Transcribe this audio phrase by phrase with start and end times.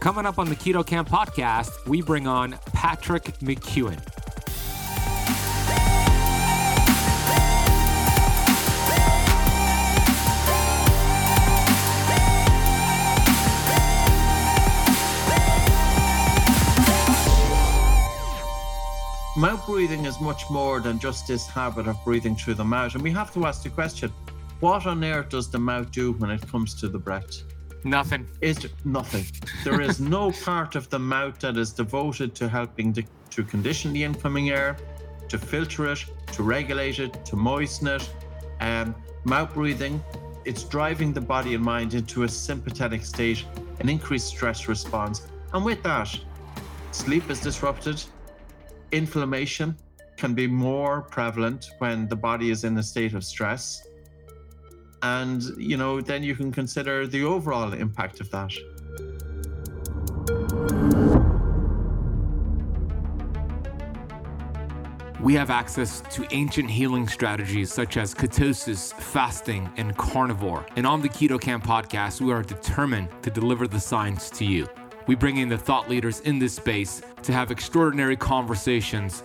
[0.00, 3.98] Coming up on the Keto Camp podcast, we bring on Patrick McKeown.
[19.36, 22.94] Mouth breathing is much more than just this habit of breathing through the mouth.
[22.94, 24.12] And we have to ask the question
[24.60, 27.42] what on earth does the mouth do when it comes to the breath?
[27.84, 28.26] Nothing.
[28.40, 29.24] Is nothing.
[29.64, 33.92] There is no part of the mouth that is devoted to helping to, to condition
[33.92, 34.76] the incoming air,
[35.28, 38.10] to filter it, to regulate it, to moisten it.
[38.60, 40.02] Um, mouth breathing,
[40.44, 43.44] it's driving the body and mind into a sympathetic state,
[43.80, 45.28] an increased stress response.
[45.52, 46.18] And with that,
[46.90, 48.02] sleep is disrupted,
[48.92, 49.76] inflammation
[50.16, 53.86] can be more prevalent when the body is in a state of stress.
[55.02, 58.52] And, you know, then you can consider the overall impact of that.
[65.20, 70.64] We have access to ancient healing strategies such as ketosis, fasting, and carnivore.
[70.76, 74.68] And on the Keto Camp podcast, we are determined to deliver the science to you.
[75.08, 79.24] We bring in the thought leaders in this space to have extraordinary conversations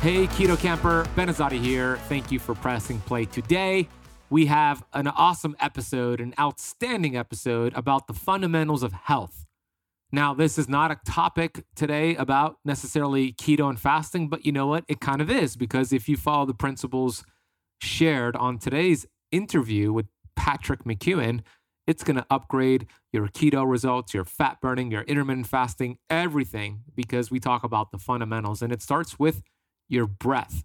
[0.00, 1.98] Hey, Keto Camper, Ben Azadi here.
[2.08, 3.86] Thank you for pressing play today.
[4.30, 9.44] We have an awesome episode, an outstanding episode about the fundamentals of health.
[10.10, 14.66] Now, this is not a topic today about necessarily keto and fasting, but you know
[14.66, 14.86] what?
[14.88, 17.22] It kind of is because if you follow the principles
[17.82, 21.42] shared on today's interview with Patrick McKeown,
[21.86, 27.30] it's going to upgrade your keto results, your fat burning, your intermittent fasting, everything, because
[27.30, 28.62] we talk about the fundamentals.
[28.62, 29.42] And it starts with
[29.90, 30.62] your breath.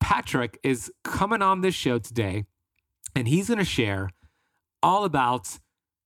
[0.00, 2.44] Patrick is coming on this show today,
[3.14, 4.10] and he's going to share
[4.82, 5.58] all about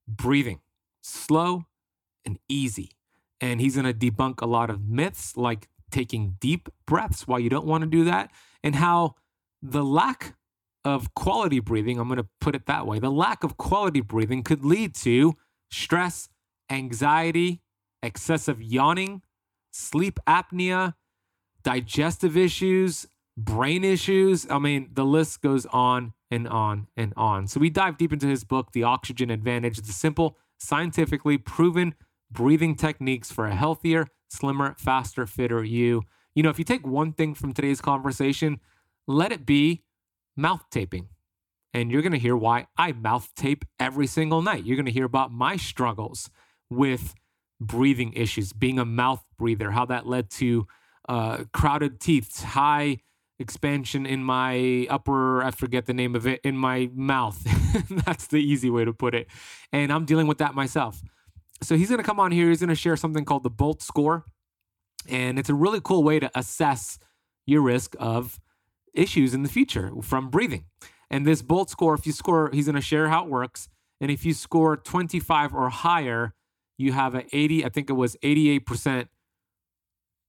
[0.06, 0.60] breathing
[1.02, 1.64] slow
[2.24, 2.90] and easy.
[3.40, 7.48] And he's going to debunk a lot of myths like taking deep breaths, why you
[7.48, 8.30] don't want to do that,
[8.62, 9.14] and how
[9.62, 10.34] the lack
[10.84, 14.42] of quality breathing, I'm going to put it that way, the lack of quality breathing
[14.42, 15.36] could lead to
[15.70, 16.28] stress,
[16.70, 17.62] anxiety,
[18.02, 19.22] excessive yawning,
[19.72, 20.94] sleep apnea,
[21.62, 23.06] digestive issues,
[23.36, 24.46] brain issues.
[24.50, 27.46] I mean, the list goes on and on and on.
[27.46, 29.78] So we dive deep into his book, The Oxygen Advantage.
[29.78, 31.94] A simple, scientifically proven
[32.30, 36.02] breathing techniques for a healthier, slimmer, faster, fitter you.
[36.34, 38.60] You know, if you take one thing from today's conversation,
[39.06, 39.82] let it be
[40.36, 41.08] mouth taping.
[41.74, 44.64] And you're going to hear why I mouth tape every single night.
[44.64, 46.30] You're going to hear about my struggles
[46.68, 47.14] with
[47.60, 50.66] breathing issues, being a mouth breather, how that led to
[51.08, 52.98] uh, crowded teeth, high
[53.38, 57.42] expansion in my upper, I forget the name of it, in my mouth.
[58.06, 59.26] That's the easy way to put it.
[59.72, 61.02] And I'm dealing with that myself.
[61.62, 62.48] So he's going to come on here.
[62.48, 64.24] He's going to share something called the Bolt score.
[65.08, 66.98] And it's a really cool way to assess
[67.46, 68.38] your risk of
[68.94, 70.64] issues in the future from breathing.
[71.10, 73.68] And this Bolt score, if you score, he's going to share how it works.
[74.00, 76.34] And if you score 25 or higher,
[76.78, 79.08] you have an 80, I think it was 88%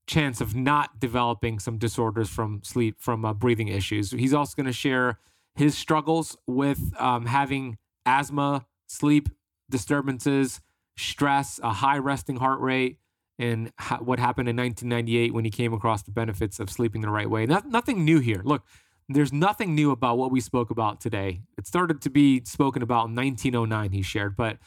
[0.06, 4.10] chance of not developing some disorders from sleep, from uh, breathing issues.
[4.10, 5.18] He's also going to share
[5.54, 9.28] his struggles with um, having asthma, sleep
[9.70, 10.60] disturbances,
[10.96, 12.98] stress, a high resting heart rate,
[13.38, 17.10] and ha- what happened in 1998 when he came across the benefits of sleeping the
[17.10, 17.46] right way.
[17.46, 18.42] No- nothing new here.
[18.44, 18.64] Look,
[19.08, 21.42] there's nothing new about what we spoke about today.
[21.58, 24.58] It started to be spoken about in 1909, he shared, but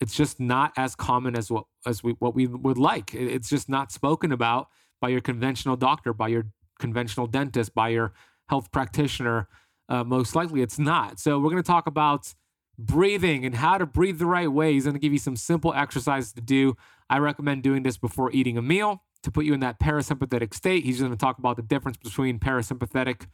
[0.00, 3.14] it's just not as common as what as we what we would like.
[3.14, 4.68] It's just not spoken about
[5.00, 6.46] by your conventional doctor, by your
[6.78, 8.12] conventional dentist, by your
[8.48, 9.48] health practitioner.
[9.88, 11.20] Uh, most likely, it's not.
[11.20, 12.34] So we're going to talk about
[12.78, 14.72] breathing and how to breathe the right way.
[14.72, 16.76] He's going to give you some simple exercises to do.
[17.08, 20.84] I recommend doing this before eating a meal to put you in that parasympathetic state.
[20.84, 23.26] He's going to talk about the difference between parasympathetic,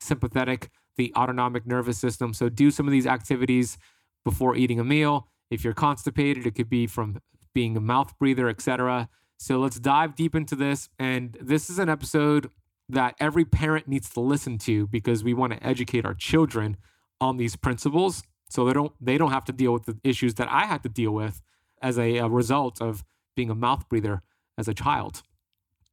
[0.00, 2.32] sympathetic, the autonomic nervous system.
[2.32, 3.78] So do some of these activities
[4.24, 5.28] before eating a meal.
[5.50, 7.20] If you're constipated, it could be from
[7.54, 9.08] being a mouth breather, etc.
[9.38, 10.88] So let's dive deep into this.
[10.98, 12.50] And this is an episode
[12.88, 16.76] that every parent needs to listen to because we want to educate our children
[17.20, 20.48] on these principles so they don't they don't have to deal with the issues that
[20.50, 21.42] I had to deal with
[21.82, 23.04] as a, a result of
[23.34, 24.22] being a mouth breather
[24.56, 25.22] as a child.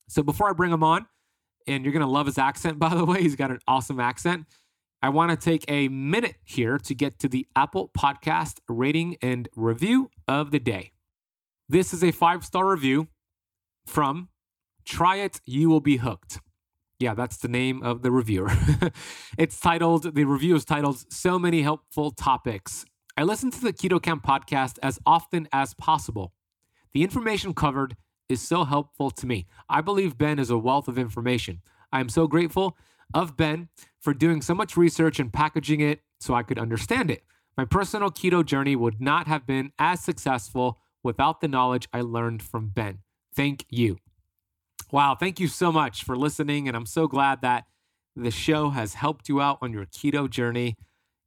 [0.08, 1.08] So before I bring him on,
[1.68, 4.46] and you're to love his accent, by the way, he's got an awesome accent.
[5.04, 9.50] I want to take a minute here to get to the Apple Podcast rating and
[9.54, 10.94] review of the day.
[11.68, 13.10] This is a five star review
[13.86, 14.30] from
[14.86, 16.40] Try It, You Will Be Hooked.
[17.00, 18.50] Yeah, that's the name of the reviewer.
[19.38, 22.86] it's titled, the review is titled, So Many Helpful Topics.
[23.18, 26.32] I listen to the Keto Camp podcast as often as possible.
[26.94, 27.98] The information covered
[28.30, 29.48] is so helpful to me.
[29.68, 31.60] I believe Ben is a wealth of information.
[31.92, 32.78] I am so grateful
[33.14, 33.70] of Ben
[34.00, 37.24] for doing so much research and packaging it so I could understand it.
[37.58, 42.42] My personal keto journey would not have been as successful without the knowledge I learned
[42.42, 43.00] from Ben.
[43.36, 43.98] Thank you.
[44.92, 46.68] Wow, thank you so much for listening.
[46.68, 47.66] And I'm so glad that
[48.16, 50.76] the show has helped you out on your keto journey.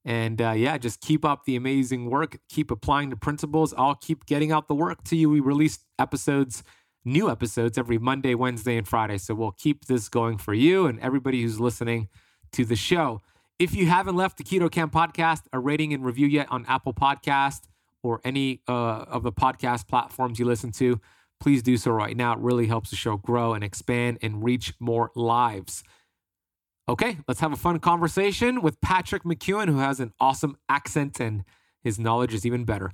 [0.05, 2.39] And uh, yeah, just keep up the amazing work.
[2.49, 3.75] Keep applying the principles.
[3.77, 5.29] I'll keep getting out the work to you.
[5.29, 6.63] We release episodes,
[7.07, 9.17] new episodes every Monday, Wednesday, and Friday.
[9.19, 12.09] So we'll keep this going for you and everybody who's listening
[12.53, 13.23] to the show.
[13.59, 16.93] If you haven't left the Keto Camp podcast a rating and review yet on Apple
[16.93, 17.63] Podcast
[18.03, 21.01] or any uh, of the podcast platforms you listen to,
[21.41, 22.33] please do so right now.
[22.33, 25.83] It really helps the show grow and expand and reach more lives.
[26.89, 31.45] Okay, let's have a fun conversation with Patrick McKeown, who has an awesome accent and
[31.83, 32.93] his knowledge is even better.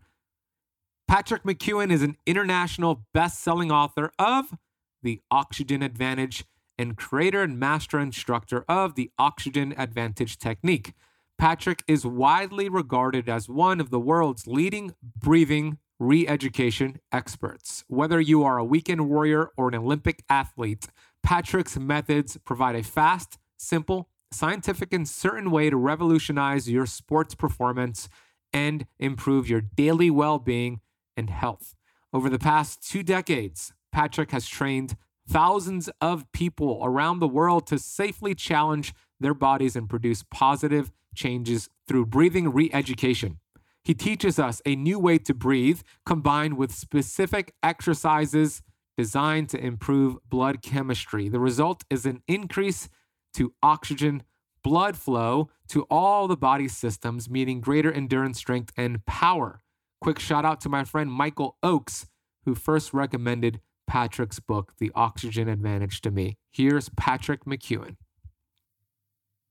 [1.12, 4.56] Patrick McKeown is an international best selling author of
[5.02, 6.46] The Oxygen Advantage
[6.78, 10.94] and creator and master instructor of the Oxygen Advantage technique.
[11.36, 17.84] Patrick is widely regarded as one of the world's leading breathing re education experts.
[17.88, 20.86] Whether you are a weekend warrior or an Olympic athlete,
[21.22, 28.08] Patrick's methods provide a fast, simple, scientific, and certain way to revolutionize your sports performance
[28.50, 30.80] and improve your daily well being
[31.16, 31.74] and health.
[32.12, 34.96] Over the past two decades, Patrick has trained
[35.28, 41.68] thousands of people around the world to safely challenge their bodies and produce positive changes
[41.86, 43.38] through breathing re education.
[43.84, 48.62] He teaches us a new way to breathe combined with specific exercises
[48.96, 51.28] designed to improve blood chemistry.
[51.28, 52.88] The result is an increase
[53.34, 54.22] to oxygen
[54.62, 59.61] blood flow to all the body systems, meaning greater endurance, strength, and power.
[60.02, 62.06] Quick shout out to my friend Michael Oakes,
[62.44, 66.38] who first recommended Patrick's book, The Oxygen Advantage, to me.
[66.50, 67.94] Here's Patrick McKeown.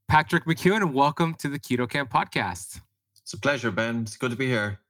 [0.10, 2.82] Patrick McKeown, and welcome to the Keto Camp podcast.
[3.22, 4.02] It's a pleasure, Ben.
[4.02, 4.82] It's good to be here.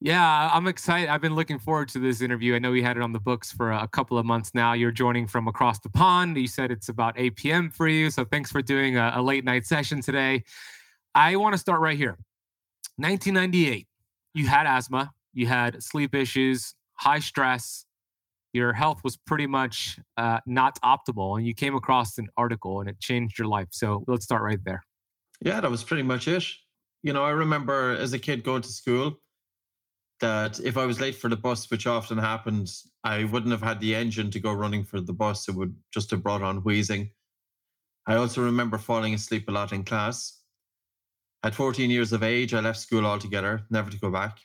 [0.00, 1.08] Yeah, I'm excited.
[1.08, 2.56] I've been looking forward to this interview.
[2.56, 4.72] I know we had it on the books for a couple of months now.
[4.72, 6.36] You're joining from across the pond.
[6.36, 7.70] You said it's about 8 p.m.
[7.70, 8.10] for you.
[8.10, 10.42] So thanks for doing a, a late night session today.
[11.14, 12.18] I want to start right here.
[12.96, 13.86] 1998,
[14.34, 17.86] you had asthma, you had sleep issues, high stress.
[18.52, 22.88] Your health was pretty much uh, not optimal, and you came across an article and
[22.88, 23.68] it changed your life.
[23.72, 24.84] So let's start right there.
[25.40, 26.44] Yeah, that was pretty much it
[27.04, 29.20] you know, I remember as a kid going to school
[30.20, 32.70] that if I was late for the bus, which often happened,
[33.04, 35.46] I wouldn't have had the engine to go running for the bus.
[35.46, 37.10] It would just have brought on wheezing.
[38.06, 40.40] I also remember falling asleep a lot in class.
[41.44, 44.40] At 14 years of age, I left school altogether, never to go back.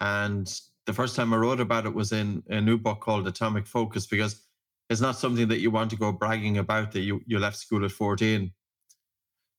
[0.00, 0.48] And
[0.86, 4.06] the first time I wrote about it was in a new book called Atomic Focus
[4.06, 4.40] because
[4.88, 7.84] it's not something that you want to go bragging about that you, you left school
[7.84, 8.52] at 14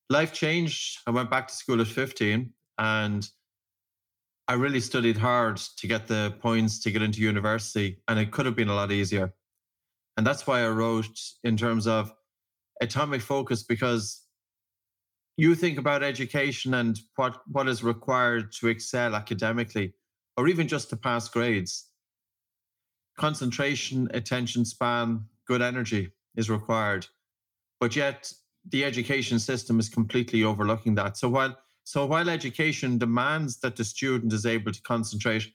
[0.10, 1.00] life changed.
[1.06, 3.30] I went back to school at 15 and
[4.48, 8.46] I really studied hard to get the points to get into university, and it could
[8.46, 9.34] have been a lot easier.
[10.16, 12.14] And that's why I wrote in terms of
[12.80, 14.27] atomic focus because
[15.38, 19.94] you think about education and what, what is required to excel academically
[20.36, 21.90] or even just to pass grades.
[23.18, 27.06] Concentration, attention span, good energy is required.
[27.80, 28.32] But yet,
[28.70, 31.18] the education system is completely overlooking that.
[31.18, 35.54] So while so while education demands that the student is able to concentrate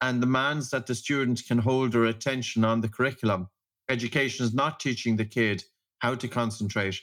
[0.00, 3.48] and demands that the student can hold their attention on the curriculum,
[3.90, 5.62] education is not teaching the kid
[5.98, 7.02] how to concentrate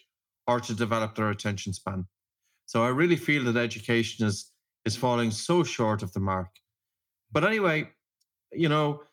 [0.50, 2.06] or to develop their attention span.
[2.66, 4.52] So I really feel that education is
[4.86, 6.50] is falling so short of the mark.
[7.32, 7.90] But anyway,
[8.52, 9.04] you know,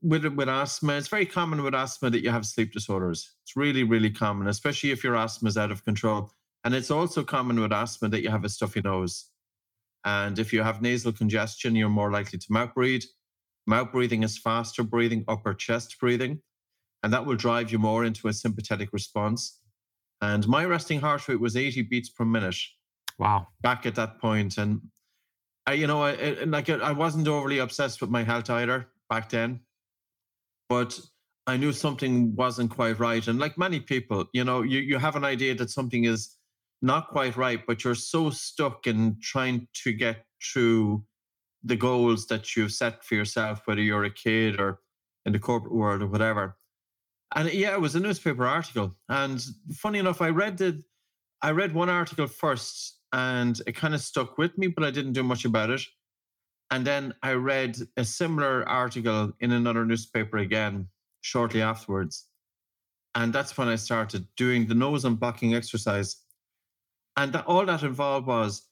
[0.00, 3.18] with with asthma, it's very common with asthma that you have sleep disorders.
[3.42, 6.30] It's really, really common, especially if your asthma is out of control.
[6.64, 9.26] And it's also common with asthma that you have a stuffy nose.
[10.04, 13.04] And if you have nasal congestion, you're more likely to mouth breathe.
[13.66, 16.40] Mouth breathing is faster breathing, upper chest breathing,
[17.02, 19.60] and that will drive you more into a sympathetic response.
[20.20, 22.56] And my resting heart rate was 80 beats per minute.
[23.18, 23.48] Wow.
[23.62, 24.80] Back at that point, and
[25.66, 29.30] I, you know, I, I like I wasn't overly obsessed with my health either back
[29.30, 29.60] then
[30.68, 30.98] but
[31.46, 33.26] I knew something wasn't quite right.
[33.26, 36.36] And like many people, you know, you, you have an idea that something is
[36.82, 41.04] not quite right, but you're so stuck in trying to get through
[41.62, 44.80] the goals that you've set for yourself, whether you're a kid or
[45.24, 46.56] in the corporate world or whatever.
[47.34, 48.94] And yeah, it was a newspaper article.
[49.08, 49.42] And
[49.74, 50.82] funny enough, I read the
[51.42, 55.12] I read one article first and it kind of stuck with me, but I didn't
[55.12, 55.82] do much about it.
[56.70, 60.88] And then I read a similar article in another newspaper again
[61.20, 62.26] shortly afterwards.
[63.14, 66.16] And that's when I started doing the nose unblocking exercise.
[67.16, 68.66] And that, all that involved was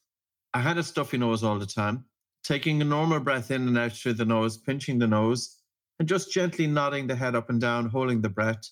[0.53, 2.05] I had a stuffy nose all the time,
[2.43, 5.57] taking a normal breath in and out through the nose, pinching the nose,
[5.99, 8.69] and just gently nodding the head up and down, holding the breath,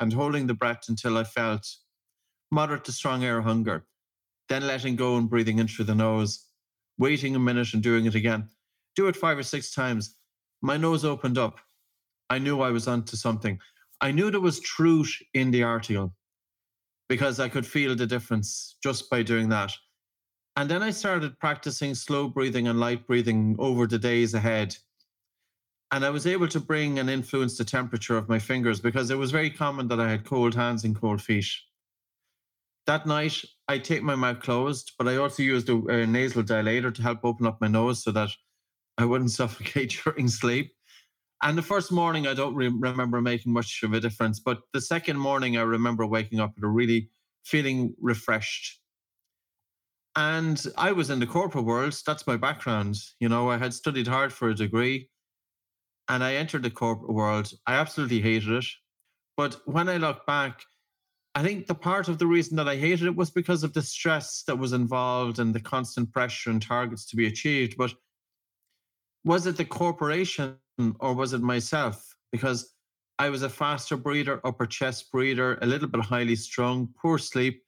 [0.00, 1.66] and holding the breath until I felt
[2.50, 3.86] moderate to strong air hunger.
[4.48, 6.46] Then letting go and breathing in through the nose,
[6.98, 8.48] waiting a minute and doing it again.
[8.96, 10.16] Do it five or six times.
[10.60, 11.58] My nose opened up.
[12.28, 13.58] I knew I was onto something.
[14.00, 16.14] I knew there was truth in the article
[17.08, 19.72] because I could feel the difference just by doing that.
[20.56, 24.76] And then I started practicing slow breathing and light breathing over the days ahead.
[25.92, 29.18] And I was able to bring and influence the temperature of my fingers because it
[29.18, 31.46] was very common that I had cold hands and cold feet.
[32.86, 36.92] That night, I take my mouth closed, but I also used a, a nasal dilator
[36.94, 38.30] to help open up my nose so that
[38.96, 40.72] I wouldn't suffocate during sleep.
[41.42, 44.40] And the first morning, I don't re- remember making much of a difference.
[44.40, 47.10] But the second morning, I remember waking up with a really
[47.44, 48.80] feeling refreshed.
[50.16, 52.00] And I was in the corporate world.
[52.06, 52.96] That's my background.
[53.20, 55.10] You know, I had studied hard for a degree
[56.12, 57.50] and I entered the corporate world.
[57.66, 58.66] I absolutely hated it.
[59.34, 60.62] But when I look back,
[61.34, 63.80] I think the part of the reason that I hated it was because of the
[63.80, 67.78] stress that was involved and the constant pressure and targets to be achieved.
[67.78, 67.94] But
[69.24, 70.58] was it the corporation
[71.00, 72.14] or was it myself?
[72.30, 72.74] Because
[73.18, 77.62] I was a faster breather, upper chest breather, a little bit highly strung, poor sleep.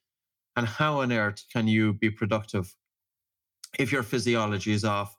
[0.56, 2.76] And how on earth can you be productive
[3.78, 5.16] if your physiology is off?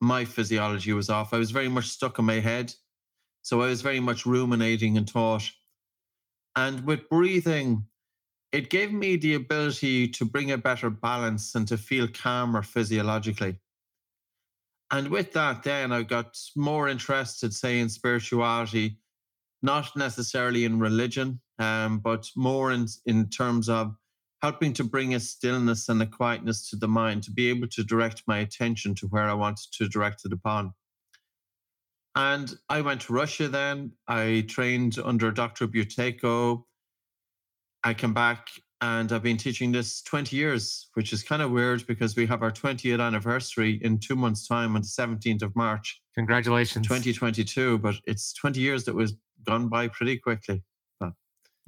[0.00, 1.34] My physiology was off.
[1.34, 2.72] I was very much stuck in my head.
[3.42, 5.50] So I was very much ruminating and thought.
[6.56, 7.84] And with breathing,
[8.52, 13.58] it gave me the ability to bring a better balance and to feel calmer physiologically
[14.90, 18.98] and with that, then I got more interested, say, in spirituality,
[19.62, 23.94] not necessarily in religion, um, but more in, in terms of
[24.42, 27.82] helping to bring a stillness and a quietness to the mind, to be able to
[27.82, 30.72] direct my attention to where I wanted to direct it upon.
[32.14, 33.92] And I went to Russia then.
[34.08, 35.66] I trained under Dr.
[35.68, 36.64] Buteyko.
[37.84, 38.48] I came back
[38.80, 42.42] and I've been teaching this 20 years, which is kind of weird because we have
[42.42, 46.00] our 20th anniversary in two months' time on the 17th of March.
[46.14, 46.86] Congratulations.
[46.86, 49.14] 2022, but it's 20 years that was
[49.44, 50.62] gone by pretty quickly.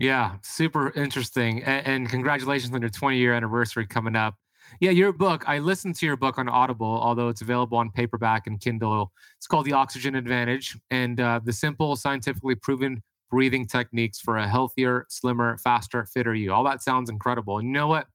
[0.00, 1.62] Yeah, super interesting.
[1.62, 4.35] And, and congratulations on your 20 year anniversary coming up.
[4.80, 8.47] Yeah, your book, I listened to your book on Audible, although it's available on paperback
[8.47, 9.12] and Kindle.
[9.37, 14.49] It's called The Oxygen Advantage and uh, the simple, scientifically proven breathing techniques for a
[14.49, 16.50] healthier, slimmer, faster, fitter you.
[16.50, 17.59] All that sounds incredible.
[17.59, 18.07] And you know what?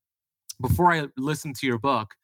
[0.60, 2.16] Before I listened to your book,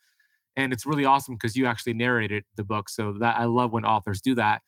[0.56, 2.90] and it's really awesome because you actually narrated the book.
[2.90, 4.62] So that I love when authors do that.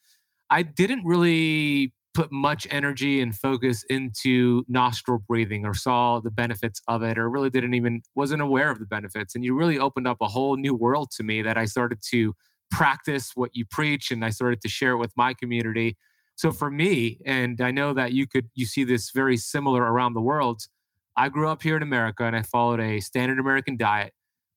[0.51, 6.81] I didn't really put much energy and focus into nostril breathing or saw the benefits
[6.87, 10.07] of it or really didn't even wasn't aware of the benefits and you really opened
[10.07, 12.35] up a whole new world to me that I started to
[12.69, 15.97] practice what you preach and I started to share it with my community
[16.35, 20.13] so for me, and I know that you could you see this very similar around
[20.13, 20.63] the world.
[21.15, 24.13] I grew up here in America and I followed a standard American diet,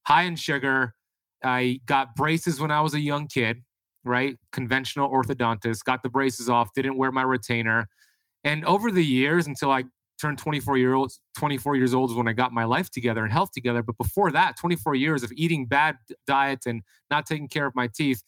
[0.07, 0.95] high in sugar.
[1.43, 3.63] I got braces when I was a young kid,
[4.07, 4.37] right?
[4.51, 7.87] Conventional orthodontist, got the braces off, didn't wear my retainer.
[8.43, 9.83] And over the years until I
[10.19, 13.31] turned 24 year old 24 years old is when I got my life together and
[13.31, 13.83] health together.
[13.83, 17.87] But before that, 24 years of eating bad diets and not taking care of my
[17.87, 18.23] teeth,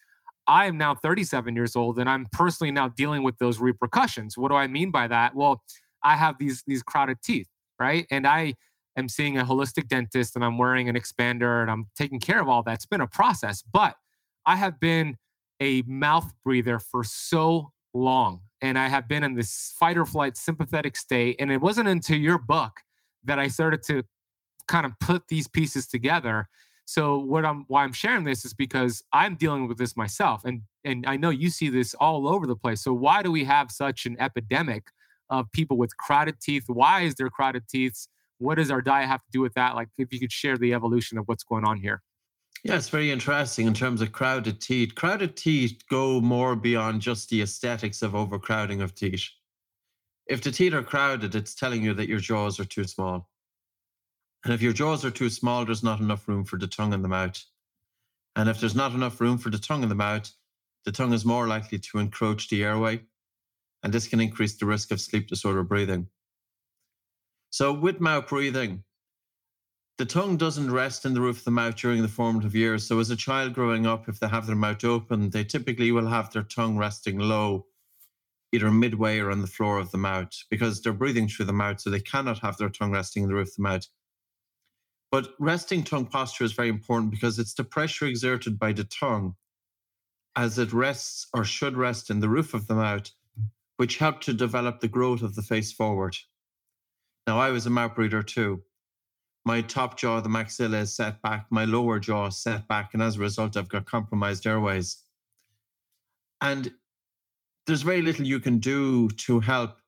[0.48, 4.38] I am now 37 years old and I'm personally now dealing with those repercussions.
[4.38, 5.36] What do I mean by that?
[5.36, 5.62] Well,
[6.04, 7.48] I have these these crowded teeth,
[7.80, 8.06] right?
[8.10, 8.56] And I
[8.98, 12.48] am seeing a holistic dentist and I'm wearing an expander and I'm taking care of
[12.48, 12.74] all that.
[12.76, 13.96] It's been a process, but
[14.46, 15.18] I have been
[15.60, 20.38] a mouth breather for so long and I have been in this fight or flight
[20.38, 22.82] sympathetic state and it wasn't until your book
[23.24, 24.04] that I started to
[24.68, 26.48] kind of put these pieces together
[26.90, 30.64] so what I'm why I'm sharing this is because I'm dealing with this myself, and
[30.84, 32.82] and I know you see this all over the place.
[32.82, 34.88] So why do we have such an epidemic
[35.30, 36.64] of people with crowded teeth?
[36.66, 38.08] Why is there crowded teeth?
[38.40, 39.76] What does our diet have to do with that?
[39.76, 42.02] Like, if you could share the evolution of what's going on here.
[42.64, 44.94] Yeah, it's very interesting in terms of crowded teeth.
[44.96, 49.30] Crowded teeth go more beyond just the aesthetics of overcrowding of teeth.
[50.28, 53.30] if the teeth are crowded, it's telling you that your jaws are too small.
[54.44, 57.04] And if your jaws are too small, there's not enough room for the tongue and
[57.04, 57.44] the mouth.
[58.36, 60.30] And if there's not enough room for the tongue and the mouth,
[60.86, 63.02] the tongue is more likely to encroach the airway,
[63.84, 66.08] and this can increase the risk of sleep disorder breathing.
[67.50, 68.84] So, with mouth breathing,
[70.00, 72.88] the tongue doesn't rest in the roof of the mouth during the formative years.
[72.88, 76.08] So, as a child growing up, if they have their mouth open, they typically will
[76.08, 77.66] have their tongue resting low
[78.54, 81.82] either midway or on the floor of the mouth because they're breathing through the mouth,
[81.82, 83.88] so they cannot have their tongue resting in the roof of the mouth.
[85.12, 89.36] But resting tongue posture is very important because it's the pressure exerted by the tongue
[90.38, 93.12] as it rests or should rest in the roof of the mouth,
[93.76, 96.16] which help to develop the growth of the face forward.
[97.28, 98.64] Now, I was a mouth breather too.
[99.50, 103.02] My top jaw, the maxilla, is set back, my lower jaw is set back, and
[103.02, 104.98] as a result, I've got compromised airways.
[106.40, 106.72] And
[107.66, 109.80] there's very little you can do to help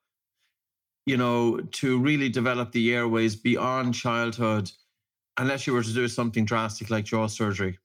[1.05, 4.71] you know to really develop the airways beyond childhood
[5.37, 7.77] unless you were to do something drastic like jaw surgery.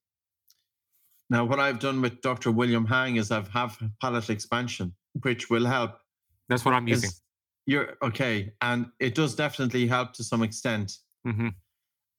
[1.29, 5.67] Now what i've done with dr william hang is i've have palate expansion which will
[5.67, 6.01] help.
[6.49, 7.11] That's what i'm using.
[7.67, 10.97] you're okay and it does definitely help to some extent.
[11.27, 11.49] Mm-hmm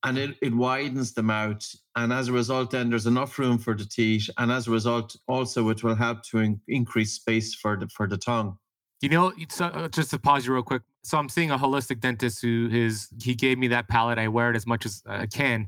[0.03, 1.65] and it, it widens them out.
[1.95, 4.29] And as a result, then there's enough room for the teeth.
[4.37, 8.07] And as a result, also it will help to in, increase space for the for
[8.07, 8.57] the tongue.
[9.01, 10.81] You know, uh, just to pause you real quick.
[11.03, 14.17] So I'm seeing a holistic dentist who is he gave me that palate.
[14.17, 15.67] I wear it as much as I can,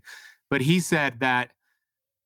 [0.50, 1.52] but he said that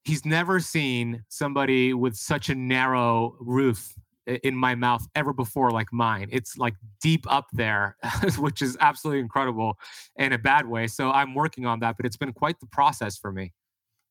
[0.06, 3.94] he's never seen somebody with such a narrow roof
[4.26, 6.30] in my mouth ever before like mine.
[6.32, 7.98] It's like deep up there,
[8.38, 9.78] which is absolutely incredible
[10.18, 10.88] in a bad way.
[10.88, 13.54] So I'm working on that, but it's been quite the process for me.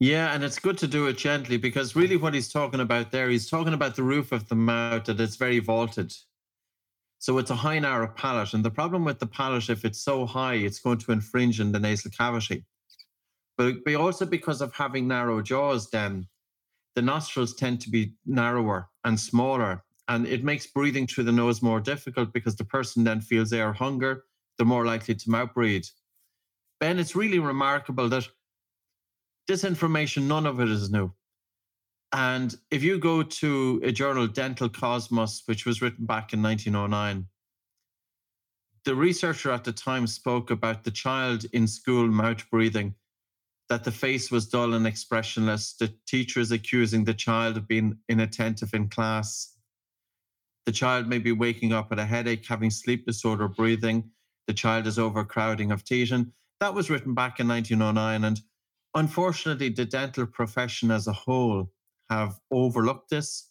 [0.01, 3.31] Yeah, and it's good to do it gently because really what he's talking about there,
[3.31, 6.13] he's talking about the roof of the mouth that it's very vaulted.
[7.21, 8.53] So it's a high narrow palate.
[8.53, 11.71] And the problem with the palate, if it's so high, it's going to infringe in
[11.71, 12.65] the nasal cavity.
[13.57, 16.27] But also because of having narrow jaws, then
[16.97, 21.63] the nostrils tend to be narrower and smaller and it makes breathing through the nose
[21.63, 24.25] more difficult because the person then feels air hunger.
[24.57, 25.85] They're more likely to mouth breathe.
[26.81, 28.29] Ben, it's really remarkable that
[29.47, 31.13] this information, none of it is new.
[32.13, 37.27] And if you go to a journal, Dental Cosmos, which was written back in 1909,
[38.85, 42.95] the researcher at the time spoke about the child in school mouth breathing,
[43.69, 48.75] that the face was dull and expressionless, the teachers accusing the child of being inattentive
[48.75, 49.52] in class,
[50.67, 54.11] the child may be waking up with a headache, having sleep disorder, breathing.
[54.47, 56.13] The child is overcrowding of teeth.
[56.13, 58.25] And that was written back in 1909.
[58.25, 58.41] And
[58.95, 61.73] unfortunately, the dental profession as a whole
[62.11, 63.51] have overlooked this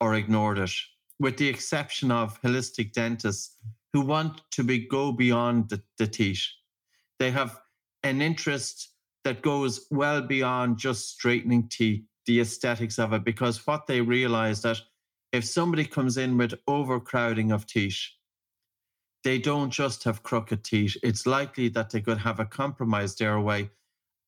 [0.00, 0.72] or ignored it,
[1.18, 3.56] with the exception of holistic dentists
[3.92, 6.44] who want to be go beyond the, the teeth.
[7.18, 7.58] They have
[8.02, 8.92] an interest
[9.24, 14.62] that goes well beyond just straightening teeth, the aesthetics of it, because what they realize
[14.62, 14.80] that
[15.36, 18.00] if somebody comes in with overcrowding of teeth,
[19.22, 20.96] they don't just have crooked teeth.
[21.02, 23.70] It's likely that they could have a compromised airway.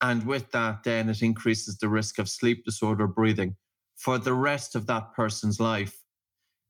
[0.03, 3.57] And with that, then it increases the risk of sleep disorder breathing
[3.97, 6.03] for the rest of that person's life.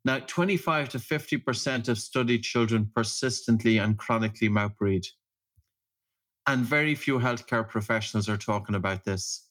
[0.05, 5.05] Now, 25 to 50% of studied children persistently and chronically mouth breathe.
[6.47, 9.49] And very few healthcare professionals are talking about this.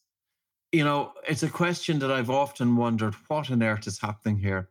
[0.72, 4.70] You know, it's a question that I've often wondered what on earth is happening here?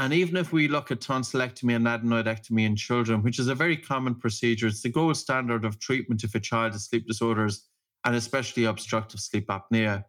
[0.00, 3.76] And even if we look at tonsillectomy and adenoidectomy in children, which is a very
[3.76, 7.68] common procedure, it's the gold standard of treatment if a child has sleep disorders
[8.06, 10.04] and especially obstructive sleep apnea.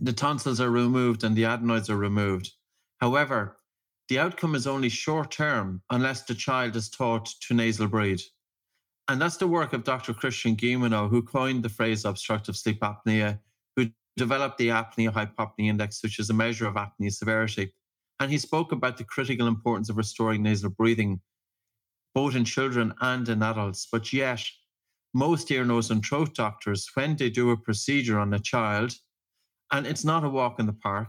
[0.00, 2.50] The tonsils are removed and the adenoids are removed.
[3.02, 3.58] However,
[4.08, 8.22] the outcome is only short term unless the child is taught to nasal breathe.
[9.08, 10.14] And that's the work of Dr.
[10.14, 13.40] Christian Guilleminault, who coined the phrase obstructive sleep apnea,
[13.76, 17.74] who developed the apnea hypopnea index, which is a measure of apnea severity.
[18.20, 21.20] And he spoke about the critical importance of restoring nasal breathing,
[22.14, 23.86] both in children and in adults.
[23.90, 24.42] But yet,
[25.14, 28.92] most ear, nose, and throat doctors, when they do a procedure on a child,
[29.72, 31.08] and it's not a walk in the park,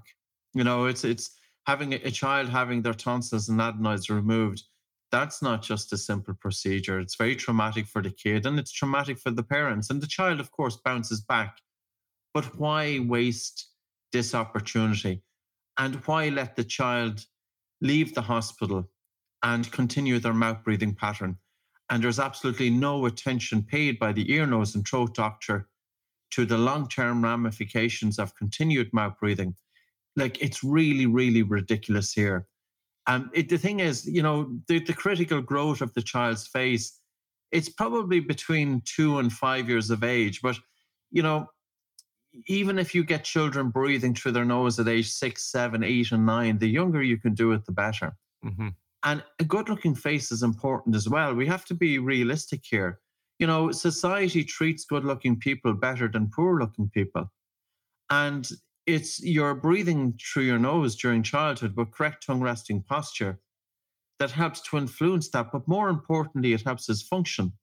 [0.54, 4.64] you know, it's it's having a, a child having their tonsils and adenoids removed.
[5.12, 7.00] That's not just a simple procedure.
[7.00, 9.90] It's very traumatic for the kid and it's traumatic for the parents.
[9.90, 11.58] And the child, of course, bounces back.
[12.34, 13.70] But why waste
[14.12, 15.24] this opportunity?
[15.80, 17.26] And why let the child
[17.82, 18.92] leave the hospital
[19.42, 21.38] and continue their mouth breathing pattern?
[21.90, 25.70] And there's absolutely no attention paid by the ear, nose, and throat doctor
[26.32, 29.56] to the long term ramifications of continued mouth breathing.
[30.16, 32.46] Like it's really, really ridiculous here.
[33.08, 37.00] Um, the thing is, you know, the, the critical growth of the child's face,
[37.52, 40.42] it's probably between two and five years of age.
[40.42, 40.58] But,
[41.10, 41.48] you know,
[42.48, 46.26] even if you get children breathing through their nose at age six, seven, eight, and
[46.26, 48.16] nine, the younger you can do it, the better.
[48.46, 48.70] Mm-hmm.
[49.04, 51.34] And a good looking face is important as well.
[51.34, 53.00] We have to be realistic here.
[53.40, 57.32] You know, society treats good looking people better than poor looking people.
[58.10, 58.50] And
[58.86, 63.40] it's your breathing through your nose during childhood with correct tongue resting posture
[64.20, 65.52] that helps to influence that.
[65.52, 67.54] But more importantly, it helps us function.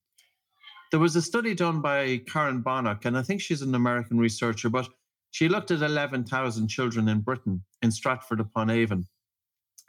[0.90, 4.68] There was a study done by Karen Bonuck, and I think she's an American researcher,
[4.68, 4.88] but
[5.32, 9.06] she looked at 11,000 children in Britain, in Stratford upon Avon.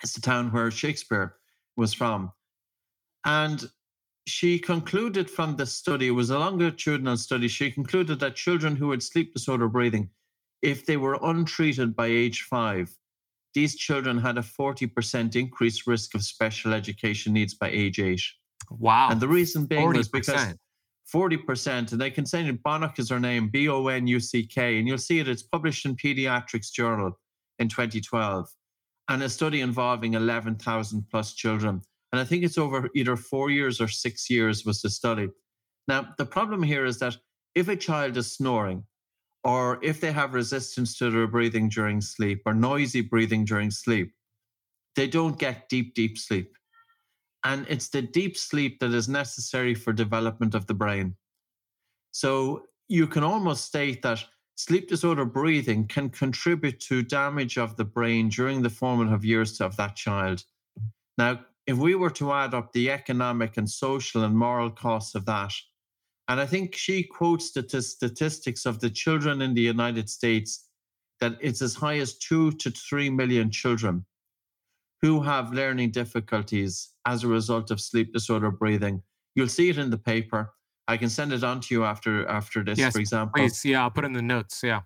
[0.04, 1.36] It's the town where Shakespeare
[1.76, 2.32] was from.
[3.26, 3.70] And
[4.26, 8.92] she concluded from this study, it was a longitudinal study, she concluded that children who
[8.92, 10.10] had sleep disorder breathing
[10.62, 12.96] if they were untreated by age five,
[13.54, 18.22] these children had a 40% increased risk of special education needs by age eight.
[18.70, 19.10] Wow.
[19.12, 19.98] And the reason being 40%.
[19.98, 20.54] was because
[21.14, 24.46] 40%, and they can say it, Bonuck is her name, B O N U C
[24.46, 27.18] K, and you'll see it, it's published in Pediatrics Journal
[27.60, 28.48] in 2012,
[29.10, 31.82] and a study involving 11,000 plus children.
[32.12, 35.30] And I think it's over either four years or six years was the study.
[35.88, 37.18] Now, the problem here is that
[37.56, 38.84] if a child is snoring,
[39.44, 44.12] or if they have resistance to their breathing during sleep or noisy breathing during sleep,
[44.96, 46.52] they don't get deep, deep sleep.
[47.48, 51.16] And it's the deep sleep that is necessary for development of the brain.
[52.12, 54.22] So you can almost state that
[54.56, 59.78] sleep disorder breathing can contribute to damage of the brain during the formative years of
[59.78, 60.44] that child.
[61.18, 65.24] Now, if we were to add up the economic and social and moral costs of
[65.28, 65.54] that,
[66.28, 70.68] and I think she quotes the statistics of the children in the United States
[71.22, 74.06] that it's as high as two to three million children
[75.02, 79.02] who have learning difficulties as a result of sleep disorder breathing.
[79.36, 80.54] You'll see it in the paper.
[80.88, 83.34] I can send it on to you after after this, yes, for example.
[83.36, 84.62] Please, yeah, I'll put in the notes.
[84.64, 84.82] Yeah.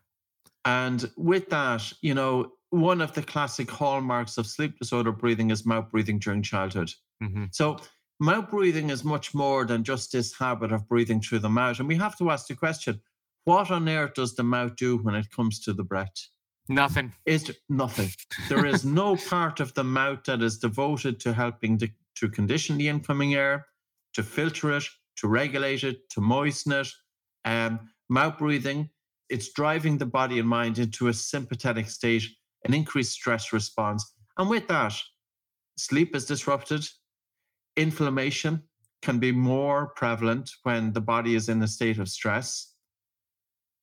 [0.65, 5.65] And with that, you know, one of the classic hallmarks of sleep disorder breathing is
[5.65, 6.91] mouth breathing during childhood.
[7.24, 7.45] Mm-hmm.
[7.52, 7.78] So
[8.19, 11.80] mouth breathing is much more than just this habit of breathing through the mouth.
[11.80, 13.02] And we have to ask the question
[13.43, 16.28] what on earth does the mouth do when it comes to the breath?
[16.69, 17.13] Nothing.
[17.26, 18.10] Is nothing.
[18.50, 22.78] there is no part of the mouth that is devoted to helping to, to condition
[22.78, 23.65] the incoming air,
[24.13, 24.84] to filter it,
[25.17, 26.88] to regulate it, to moisten it.
[27.45, 28.89] Um, mouth breathing,
[29.30, 32.24] it's driving the body and mind into a sympathetic state,
[32.65, 34.13] an increased stress response.
[34.38, 34.93] And with that,
[35.78, 36.88] sleep is disrupted,
[37.76, 38.63] inflammation
[39.02, 42.71] can be more prevalent when the body is in a state of stress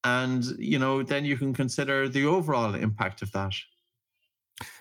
[0.04, 3.52] and you know then you can consider the overall impact of that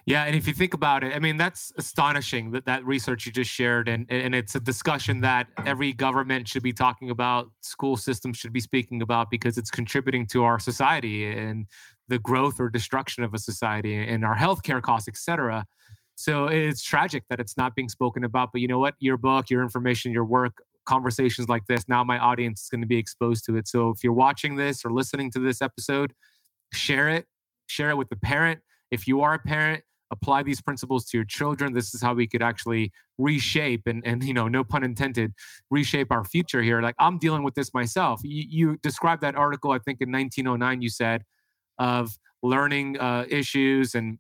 [0.06, 3.32] yeah and if you think about it i mean that's astonishing that that research you
[3.32, 7.98] just shared and and it's a discussion that every government should be talking about school
[7.98, 11.66] systems should be speaking about because it's contributing to our society and
[12.08, 15.66] the growth or destruction of a society and our healthcare costs etc
[16.20, 18.50] so it's tragic that it's not being spoken about.
[18.52, 18.96] But you know what?
[19.00, 22.88] Your book, your information, your work, conversations like this, now my audience is going to
[22.88, 23.68] be exposed to it.
[23.68, 26.14] So if you're watching this or listening to this episode,
[26.74, 27.26] share it,
[27.68, 28.60] share it with the parent.
[28.90, 31.74] If you are a parent, apply these principles to your children.
[31.74, 35.34] This is how we could actually reshape and, and you know, no pun intended,
[35.70, 36.82] reshape our future here.
[36.82, 38.22] Like I'm dealing with this myself.
[38.24, 41.24] You, you described that article, I think in 1909, you said,
[41.78, 44.18] of learning uh, issues and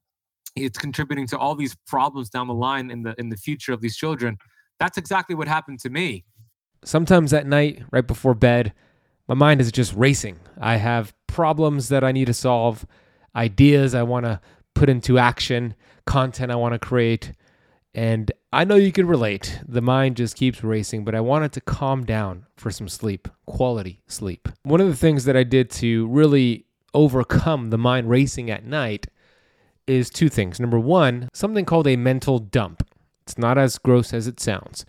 [0.55, 3.81] it's contributing to all these problems down the line in the in the future of
[3.81, 4.37] these children
[4.79, 6.25] that's exactly what happened to me
[6.87, 8.73] sometimes at night right before bed
[9.27, 12.85] my mind is just racing i have problems that i need to solve
[13.35, 14.39] ideas i want to
[14.73, 17.33] put into action content i want to create
[17.93, 21.61] and i know you can relate the mind just keeps racing but i wanted to
[21.61, 26.07] calm down for some sleep quality sleep one of the things that i did to
[26.07, 29.07] really overcome the mind racing at night
[29.87, 30.59] is two things.
[30.59, 32.83] Number one, something called a mental dump.
[33.23, 34.85] It's not as gross as it sounds.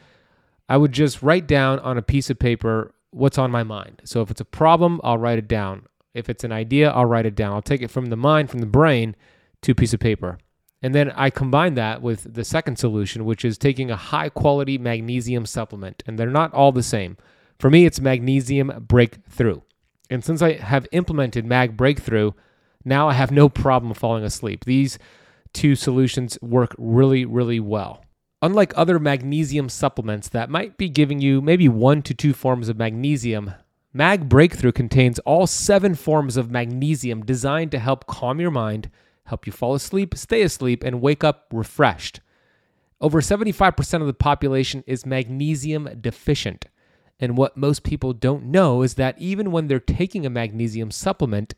[0.68, 4.02] I would just write down on a piece of paper what's on my mind.
[4.04, 5.87] So if it's a problem, I'll write it down.
[6.14, 7.54] If it's an idea, I'll write it down.
[7.54, 9.16] I'll take it from the mind, from the brain
[9.62, 10.38] to a piece of paper.
[10.83, 14.78] And then I combine that with the second solution, which is taking a high quality
[14.78, 16.02] magnesium supplement.
[16.07, 17.16] And they're not all the same.
[17.59, 19.61] For me, it's magnesium breakthrough.
[20.11, 22.33] And since I have implemented Mag Breakthrough,
[22.85, 24.64] now I have no problem falling asleep.
[24.64, 24.98] These
[25.52, 28.04] two solutions work really, really well.
[28.40, 32.79] Unlike other magnesium supplements that might be giving you maybe one to two forms of
[32.79, 33.53] magnesium,
[33.92, 38.90] Mag Breakthrough contains all seven forms of magnesium designed to help calm your mind,
[39.24, 42.20] help you fall asleep, stay asleep, and wake up refreshed.
[43.01, 46.66] Over 75% of the population is magnesium deficient.
[47.18, 51.55] And what most people don't know is that even when they're taking a magnesium supplement,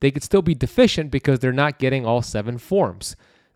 [0.00, 3.14] they could still be deficient because they're not getting all seven forms.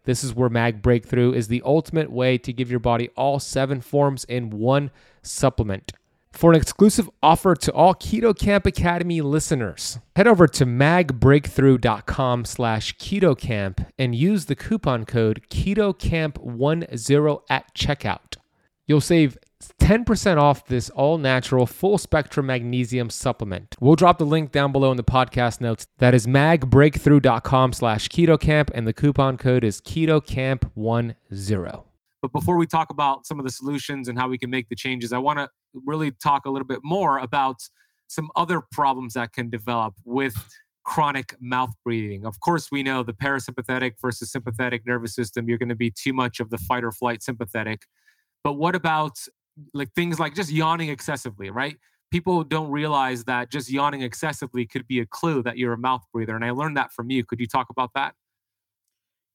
[0.09, 3.83] This is where Mag Breakthrough is the ultimate way to give your body all seven
[3.83, 4.91] forms in one
[5.21, 5.93] supplement.
[6.33, 12.97] For an exclusive offer to all Keto Camp Academy listeners, head over to magbreakthrough.com slash
[12.97, 18.37] ketocamp and use the coupon code KETOCAMP10 at checkout.
[18.87, 19.37] You'll save
[19.81, 23.75] 10% off this all natural full spectrum magnesium supplement.
[23.81, 25.87] We'll drop the link down below in the podcast notes.
[25.99, 31.85] That is magbreakthrough.com slash ketocamp and the coupon code is ketocamp10.
[32.21, 34.77] But before we talk about some of the solutions and how we can make the
[34.77, 35.49] changes, I want to
[35.87, 37.57] really talk a little bit more about
[38.09, 40.35] some other problems that can develop with
[40.89, 42.25] chronic mouth breathing.
[42.25, 46.15] Of course, we know the parasympathetic versus sympathetic nervous system, you're going to be too
[46.15, 47.83] much of the fight or flight sympathetic.
[48.43, 49.19] But what about
[49.75, 51.77] like things like just yawning excessively, right?
[52.11, 56.05] People don't realize that just yawning excessively could be a clue that you're a mouth
[56.13, 56.35] breather.
[56.35, 57.25] And I learned that from you.
[57.25, 58.15] Could you talk about that?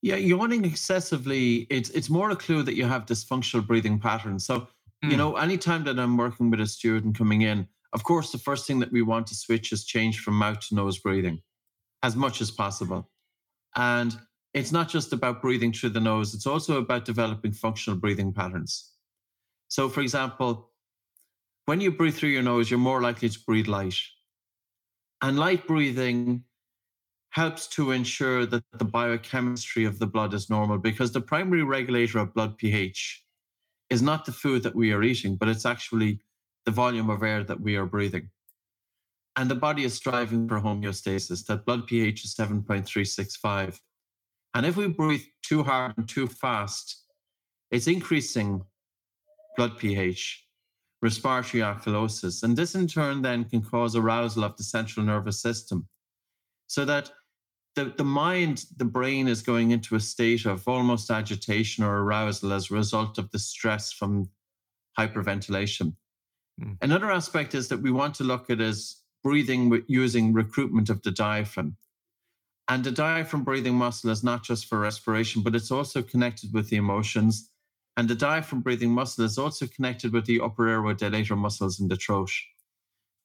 [0.01, 4.45] Yeah, yawning excessively, it's it's more a clue that you have dysfunctional breathing patterns.
[4.45, 4.67] So,
[5.03, 5.11] mm.
[5.11, 8.67] you know, anytime that I'm working with a student coming in, of course, the first
[8.67, 11.41] thing that we want to switch is change from mouth to nose breathing
[12.01, 13.09] as much as possible.
[13.75, 14.15] And
[14.53, 18.92] it's not just about breathing through the nose, it's also about developing functional breathing patterns.
[19.73, 20.69] So, for example,
[21.65, 23.97] when you breathe through your nose, you're more likely to breathe light.
[25.23, 26.43] And light breathing
[27.31, 32.19] helps to ensure that the biochemistry of the blood is normal because the primary regulator
[32.19, 33.23] of blood pH
[33.89, 36.19] is not the food that we are eating, but it's actually
[36.65, 38.29] the volume of air that we are breathing.
[39.37, 41.47] And the body is striving for homeostasis.
[41.47, 43.79] That blood pH is 7.365.
[44.53, 47.05] And if we breathe too hard and too fast,
[47.71, 48.63] it's increasing
[49.55, 50.45] blood pH,
[51.01, 52.43] respiratory alkalosis.
[52.43, 55.87] And this in turn then can cause arousal of the central nervous system.
[56.67, 57.11] So that
[57.75, 62.53] the, the mind, the brain is going into a state of almost agitation or arousal
[62.53, 64.29] as a result of the stress from
[64.97, 65.95] hyperventilation.
[66.61, 66.77] Mm.
[66.81, 71.11] Another aspect is that we want to look at as breathing using recruitment of the
[71.11, 71.75] diaphragm.
[72.67, 76.69] And the diaphragm breathing muscle is not just for respiration, but it's also connected with
[76.69, 77.49] the emotions.
[77.95, 81.87] And the diaphragm breathing muscle is also connected with the upper airway dilator muscles in
[81.87, 82.31] the throat.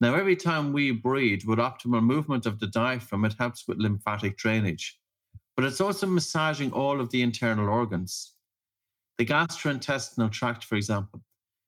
[0.00, 4.37] Now, every time we breathe with optimal movement of the diaphragm, it helps with lymphatic
[4.37, 4.98] drainage.
[5.57, 8.35] But it's also massaging all of the internal organs.
[9.16, 11.20] The gastrointestinal tract, for example.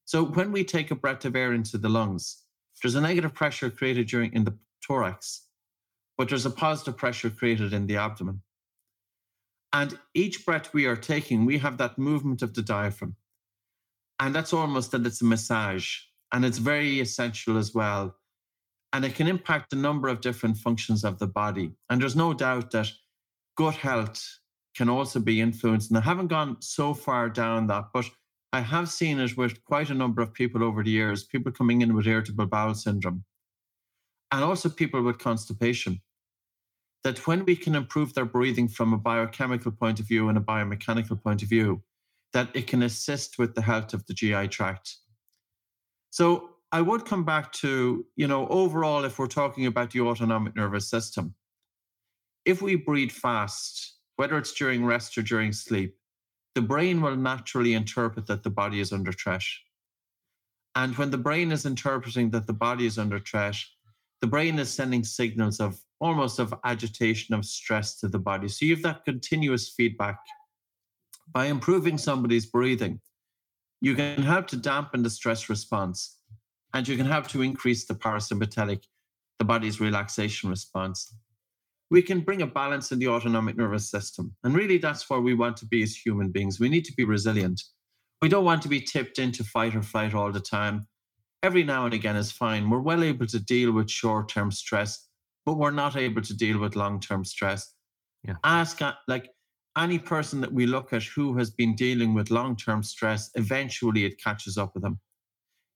[0.04, 2.44] So when we take a breath of air into the lungs,
[2.80, 5.46] there's a negative pressure created during in the thorax,
[6.16, 8.40] but there's a positive pressure created in the abdomen.
[9.72, 13.16] And each breath we are taking, we have that movement of the diaphragm.
[14.18, 15.96] And that's almost that it's a massage.
[16.32, 18.16] And it's very essential as well
[18.92, 21.72] and it can impact a number of different functions of the body.
[21.88, 22.90] And there's no doubt that
[23.56, 24.22] gut health
[24.76, 25.90] can also be influenced.
[25.90, 28.06] And I haven't gone so far down that, but
[28.52, 31.82] I have seen it with quite a number of people over the years, people coming
[31.82, 33.24] in with irritable bowel syndrome,
[34.32, 36.00] and also people with constipation.
[37.04, 40.42] That when we can improve their breathing from a biochemical point of view and a
[40.42, 41.82] biomechanical point of view,
[42.32, 44.96] that it can assist with the health of the GI tract.
[46.10, 50.54] So I would come back to, you know, overall, if we're talking about the autonomic
[50.54, 51.34] nervous system,
[52.44, 55.96] if we breathe fast, whether it's during rest or during sleep,
[56.54, 59.42] the brain will naturally interpret that the body is under threat.
[60.74, 63.56] And when the brain is interpreting that the body is under threat,
[64.20, 68.48] the brain is sending signals of almost of agitation, of stress to the body.
[68.48, 70.18] So you have that continuous feedback.
[71.32, 73.00] By improving somebody's breathing,
[73.80, 76.18] you can help to dampen the stress response
[76.74, 78.82] and you can help to increase the parasympathetic,
[79.38, 81.14] the body's relaxation response.
[81.90, 84.34] We can bring a balance in the autonomic nervous system.
[84.44, 86.60] And really, that's where we want to be as human beings.
[86.60, 87.62] We need to be resilient.
[88.22, 90.86] We don't want to be tipped into fight or flight all the time.
[91.42, 92.68] Every now and again is fine.
[92.70, 95.08] We're well able to deal with short term stress,
[95.46, 97.74] but we're not able to deal with long term stress.
[98.26, 98.34] Yeah.
[98.44, 99.30] Ask, like,
[99.78, 104.04] any person that we look at who has been dealing with long term stress, eventually
[104.04, 105.00] it catches up with them.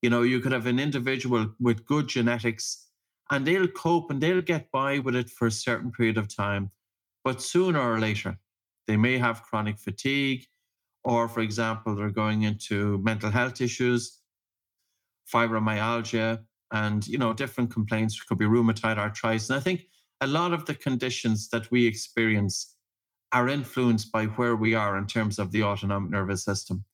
[0.02, 2.88] You know, you could have an individual with good genetics
[3.30, 6.70] and they'll cope and they'll get by with it for a certain period of time.
[7.24, 8.38] But sooner or later,
[8.86, 10.44] they may have chronic fatigue,
[11.04, 14.20] or for example, they're going into mental health issues,
[15.32, 18.20] fibromyalgia, and you know, different complaints.
[18.20, 19.48] Could be rheumatoid arthritis.
[19.48, 19.86] And I think
[20.20, 22.74] a lot of the conditions that we experience
[23.32, 26.84] are influenced by where we are in terms of the autonomic nervous system.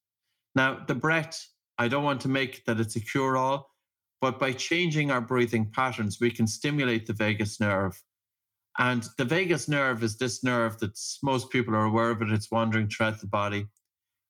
[0.54, 1.46] Now, the breath,
[1.78, 3.70] I don't want to make that it's a cure all,
[4.20, 8.02] but by changing our breathing patterns, we can stimulate the vagus nerve.
[8.78, 12.50] And the vagus nerve is this nerve that most people are aware of it, it's
[12.50, 13.66] wandering throughout the body.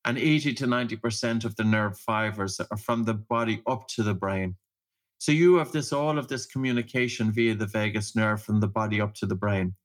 [0.05, 4.13] And 80 to 90% of the nerve fibers are from the body up to the
[4.13, 4.55] brain.
[5.21, 8.99] So you have this all of this communication via the vagus nerve from the body
[8.99, 9.75] up to the brain.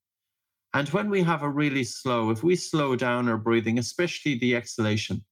[0.73, 4.57] And when we have a really slow, if we slow down our breathing, especially the
[4.57, 5.23] exhalation,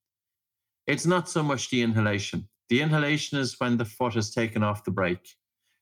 [0.86, 2.46] it's not so much the inhalation.
[2.68, 5.26] The inhalation is when the foot is taken off the brake.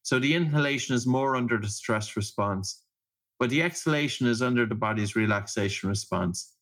[0.03, 2.81] So the inhalation is more under the stress response,
[3.41, 6.55] but the exhalation is under the body's relaxation response.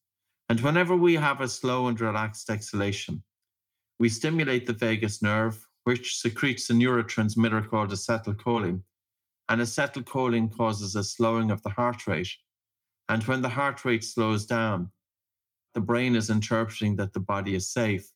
[0.48, 3.22] And whenever we have a slow and relaxed exhalation,
[3.98, 8.80] we stimulate the vagus nerve, which secretes a neurotransmitter called acetylcholine.
[9.48, 12.30] And acetylcholine causes a slowing of the heart rate.
[13.08, 14.92] And when the heart rate slows down,
[15.74, 18.08] the brain is interpreting that the body is safe.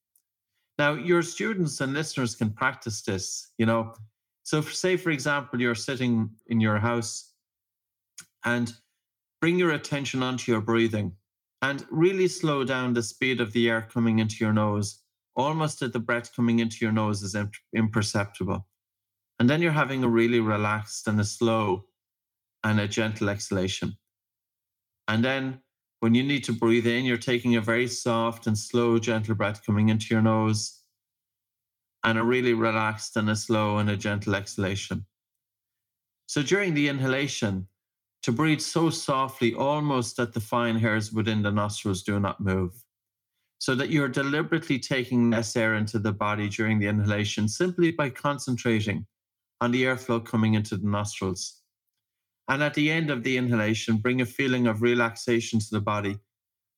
[0.78, 3.94] Now, your students and listeners can practice this, you know.
[4.44, 7.32] So, say, for example, you're sitting in your house
[8.44, 8.72] and
[9.40, 11.10] bring your attention onto your breathing
[11.60, 15.00] and really slow down the speed of the air coming into your nose
[15.36, 17.36] almost that the breath coming into your nose is
[17.74, 18.66] imperceptible.
[19.38, 21.86] And then you're having a really relaxed and a slow
[22.62, 23.96] and a gentle exhalation.
[25.08, 25.60] And then
[26.00, 29.64] when you need to breathe in, you're taking a very soft and slow, gentle breath
[29.66, 30.82] coming into your nose
[32.04, 35.06] and a really relaxed and a slow and a gentle exhalation.
[36.26, 37.66] So during the inhalation,
[38.22, 42.83] to breathe so softly, almost that the fine hairs within the nostrils do not move
[43.64, 48.10] so that you're deliberately taking less air into the body during the inhalation simply by
[48.10, 49.06] concentrating
[49.62, 51.62] on the airflow coming into the nostrils.
[52.46, 56.18] And at the end of the inhalation, bring a feeling of relaxation to the body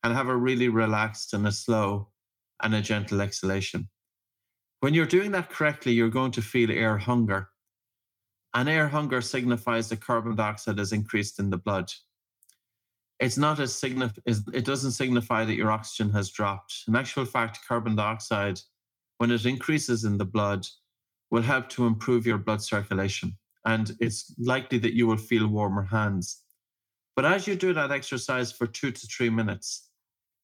[0.05, 2.11] and have a really relaxed and a slow
[2.63, 3.89] and a gentle exhalation.
[4.79, 7.49] When you're doing that correctly, you're going to feel air hunger.
[8.55, 11.91] And air hunger signifies that carbon dioxide is increased in the blood
[13.19, 16.85] it's not as signif- it doesn't signify that your oxygen has dropped.
[16.87, 18.61] In actual fact, carbon dioxide,
[19.19, 20.67] when it increases in the blood,
[21.31, 23.37] will help to improve your blood circulation.
[23.65, 26.43] And it's likely that you will feel warmer hands.
[27.17, 29.89] But as you do that exercise for two to three minutes,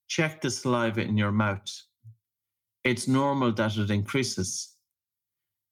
[0.08, 1.70] check the saliva in your mouth.
[2.84, 4.74] It's normal that it increases.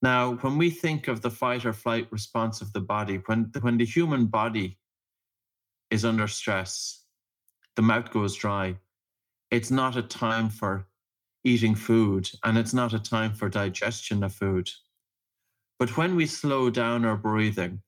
[0.03, 3.79] Now, when we think of the fight or flight response of the body, when, when
[3.79, 4.79] the human body
[5.91, 7.05] is under stress,
[7.77, 8.77] the mouth goes dry.
[9.51, 10.87] It's not a time for
[11.45, 14.71] eating food and it's not a time for digestion of food.
[15.79, 17.81] But when we slow down our breathing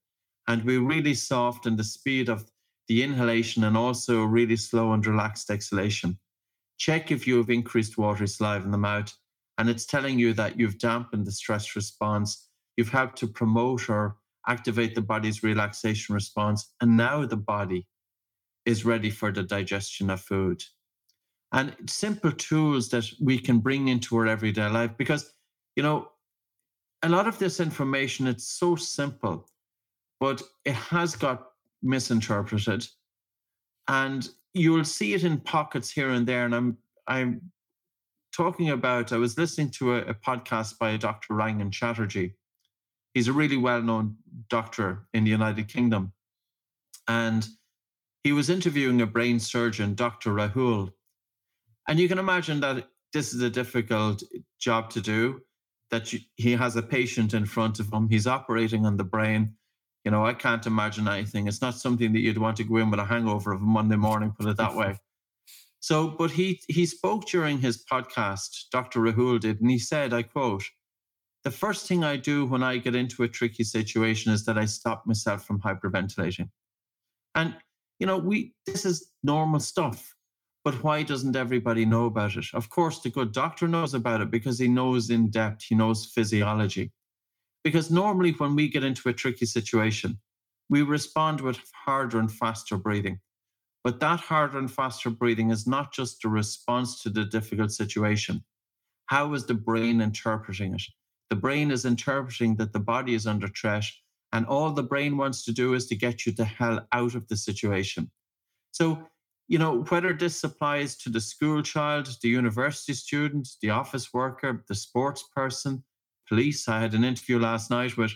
[0.49, 2.51] and we really soften the speed of
[2.88, 6.19] the inhalation and also really slow and relaxed exhalation,
[6.79, 9.15] check if you have increased watery saliva in the mouth
[9.59, 14.17] and it's telling you that you've dampened the stress response, you've helped to promote or
[14.49, 17.87] activate the body's relaxation response, and now the body
[18.64, 20.62] is ready for the digestion of food.
[21.53, 25.33] And simple tools that we can bring into our everyday life because,
[25.77, 26.09] you know,
[27.03, 29.48] a lot of this information, it's so simple,
[30.20, 31.48] but it has got
[31.83, 32.87] misinterpreted.
[33.88, 36.44] And you'll see it in pockets here and there.
[36.44, 37.53] And I'm I'm
[38.35, 41.35] talking about, I was listening to a, a podcast by Dr.
[41.35, 42.35] Rangan Chatterjee.
[43.14, 44.16] He's a really well-known
[44.48, 46.12] doctor in the United Kingdom.
[47.09, 47.46] And
[48.24, 50.30] he was interviewing a brain surgeon, Dr.
[50.30, 50.92] Rahul.
[51.88, 54.22] And you can imagine that this is a difficult
[54.61, 55.40] job to do,
[55.90, 59.54] that you, he has a patient in front of him, he's operating on the brain.
[60.04, 61.46] You know, I can't imagine anything.
[61.46, 63.96] It's not something that you'd want to go in with a hangover of a Monday
[63.96, 64.98] morning, put it that way.
[65.80, 69.00] So, but he he spoke during his podcast, Dr.
[69.00, 70.62] Rahul did, and he said, I quote,
[71.42, 74.66] the first thing I do when I get into a tricky situation is that I
[74.66, 76.50] stop myself from hyperventilating.
[77.35, 77.56] And
[78.03, 80.13] you know, we this is normal stuff.
[80.65, 82.46] But why doesn't everybody know about it?
[82.53, 86.07] Of course, the good doctor knows about it because he knows in depth, he knows
[86.07, 86.90] physiology.
[87.63, 90.19] Because normally, when we get into a tricky situation,
[90.69, 93.21] we respond with harder and faster breathing.
[93.85, 98.42] But that harder and faster breathing is not just a response to the difficult situation.
[99.07, 100.83] How is the brain interpreting it?
[101.31, 103.85] The brain is interpreting that the body is under threat
[104.33, 107.28] and all the brain wants to do is to get you the hell out of
[107.28, 108.10] the situation.
[108.70, 109.06] So,
[109.48, 114.64] you know, whether this applies to the school child, the university student, the office worker,
[114.68, 115.85] the sports person,
[116.28, 116.68] police.
[116.68, 118.12] I had an interview last night with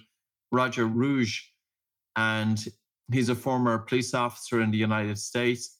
[0.50, 1.40] Roger Rouge,
[2.14, 2.64] and
[3.12, 5.78] he's a former police officer in the United States.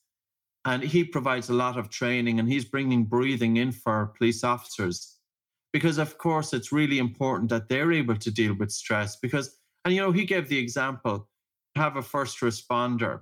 [0.64, 5.16] And he provides a lot of training and he's bringing breathing in for police officers.
[5.72, 9.95] because of course it's really important that they're able to deal with stress because and
[9.95, 11.28] you know he gave the example
[11.76, 13.20] have a first responder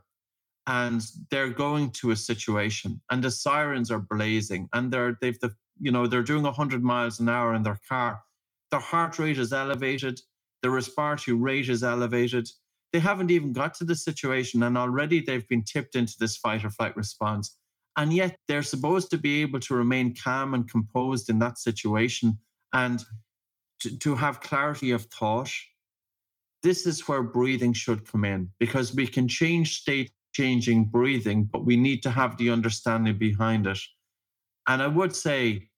[0.67, 5.55] and they're going to a situation and the sirens are blazing and they're they've the
[5.81, 8.21] you know they're doing 100 miles an hour in their car.
[8.71, 10.21] Their heart rate is elevated.
[10.63, 12.49] The respiratory rate is elevated.
[12.93, 16.65] They haven't even got to the situation and already they've been tipped into this fight
[16.65, 17.57] or flight response.
[17.97, 22.39] And yet they're supposed to be able to remain calm and composed in that situation
[22.73, 23.05] and
[23.81, 25.51] to, to have clarity of thought
[26.65, 31.65] this is where breathing should come in because we can change state changing breathing, but
[31.65, 33.79] we need to have the understanding behind it.
[34.67, 35.69] And I would say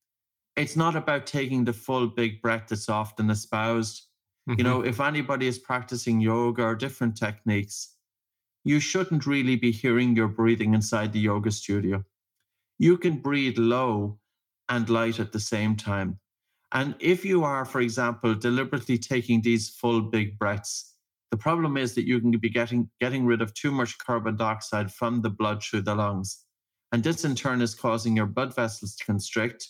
[0.57, 4.07] it's not about taking the full big breath that's often espoused.
[4.49, 4.59] Mm-hmm.
[4.59, 7.97] You know, if anybody is practicing yoga or different techniques,
[8.65, 12.03] you shouldn't really be hearing your breathing inside the yoga studio.
[12.79, 14.19] You can breathe low
[14.69, 16.19] and light at the same time.
[16.77, 20.93] And if you are, for example, deliberately taking these full big breaths,
[21.31, 24.93] the problem is that you can be getting, getting rid of too much carbon dioxide
[24.93, 26.45] from the blood through the lungs.
[26.93, 29.67] And this in turn is causing your blood vessels to constrict.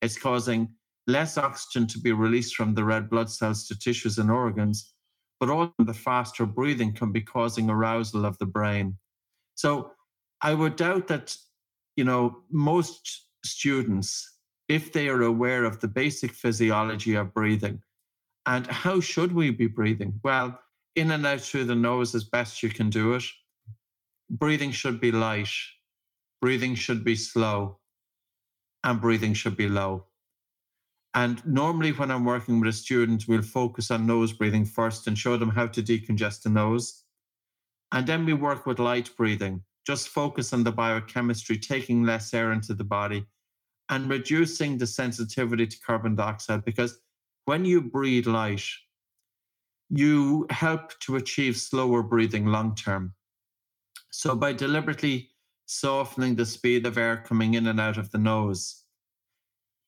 [0.00, 0.68] It's causing
[1.08, 4.94] less oxygen to be released from the red blood cells to tissues and organs,
[5.40, 8.96] but also the faster breathing can be causing arousal of the brain.
[9.56, 9.90] So
[10.40, 11.36] I would doubt that,
[11.96, 14.33] you know, most students,
[14.68, 17.82] if they are aware of the basic physiology of breathing,
[18.46, 20.20] and how should we be breathing?
[20.22, 20.58] Well,
[20.96, 23.24] in and out through the nose as best you can do it.
[24.30, 25.50] Breathing should be light.
[26.40, 27.78] Breathing should be slow.
[28.84, 30.06] And breathing should be low.
[31.14, 35.16] And normally, when I'm working with a student, we'll focus on nose breathing first and
[35.16, 37.04] show them how to decongest the nose.
[37.92, 42.52] And then we work with light breathing, just focus on the biochemistry, taking less air
[42.52, 43.26] into the body
[43.88, 46.64] and reducing the sensitivity to carbon dioxide.
[46.64, 46.98] Because
[47.44, 48.64] when you breathe light,
[49.90, 53.14] you help to achieve slower breathing long term.
[54.10, 55.30] So, by deliberately
[55.66, 58.84] softening the speed of air coming in and out of the nose,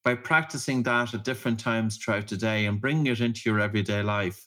[0.05, 4.03] by practicing that at different times throughout the day and bringing it into your everyday
[4.03, 4.47] life,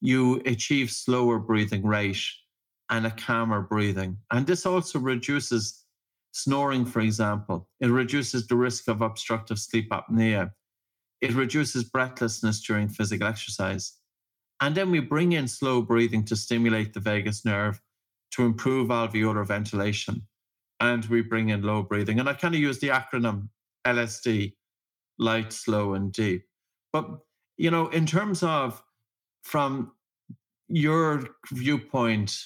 [0.00, 2.22] you achieve slower breathing rate
[2.90, 4.16] and a calmer breathing.
[4.30, 5.85] And this also reduces
[6.36, 7.66] snoring, for example.
[7.80, 10.50] It reduces the risk of obstructive sleep apnea.
[11.22, 13.94] It reduces breathlessness during physical exercise.
[14.60, 17.80] And then we bring in slow breathing to stimulate the vagus nerve
[18.32, 20.26] to improve alveolar ventilation.
[20.78, 22.20] And we bring in low breathing.
[22.20, 23.48] And I kind of use the acronym
[23.86, 24.54] LSD,
[25.18, 26.44] light, slow, and deep.
[26.92, 27.06] But,
[27.56, 28.82] you know, in terms of
[29.42, 29.92] from
[30.68, 32.36] your viewpoint,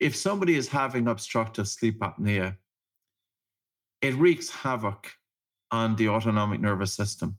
[0.00, 2.56] if somebody is having obstructive sleep apnea,
[4.02, 5.12] it wreaks havoc
[5.70, 7.36] on the autonomic nervous system.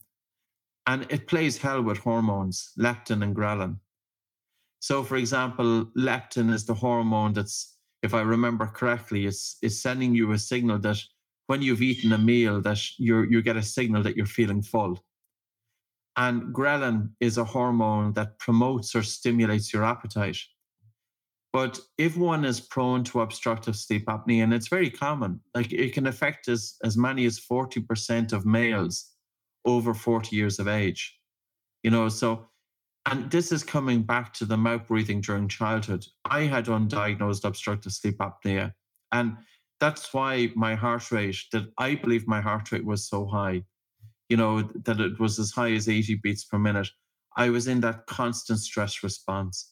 [0.85, 3.77] And it plays hell with hormones, leptin and ghrelin.
[4.79, 10.15] So, for example, leptin is the hormone that's, if I remember correctly, is is sending
[10.15, 10.97] you a signal that
[11.47, 15.03] when you've eaten a meal that you you get a signal that you're feeling full.
[16.15, 20.37] And ghrelin is a hormone that promotes or stimulates your appetite.
[21.53, 25.93] But if one is prone to obstructive sleep apnea, and it's very common, like it
[25.93, 29.11] can affect as, as many as 40% of males
[29.65, 31.17] over 40 years of age.
[31.83, 32.47] You know, so
[33.09, 36.05] and this is coming back to the mouth breathing during childhood.
[36.25, 38.73] I had undiagnosed obstructive sleep apnea.
[39.13, 39.37] And
[39.79, 43.63] that's why my heart rate, that I believe my heart rate was so high,
[44.27, 46.89] you know, that it was as high as 80 beats per minute.
[47.37, 49.71] I was in that constant stress response.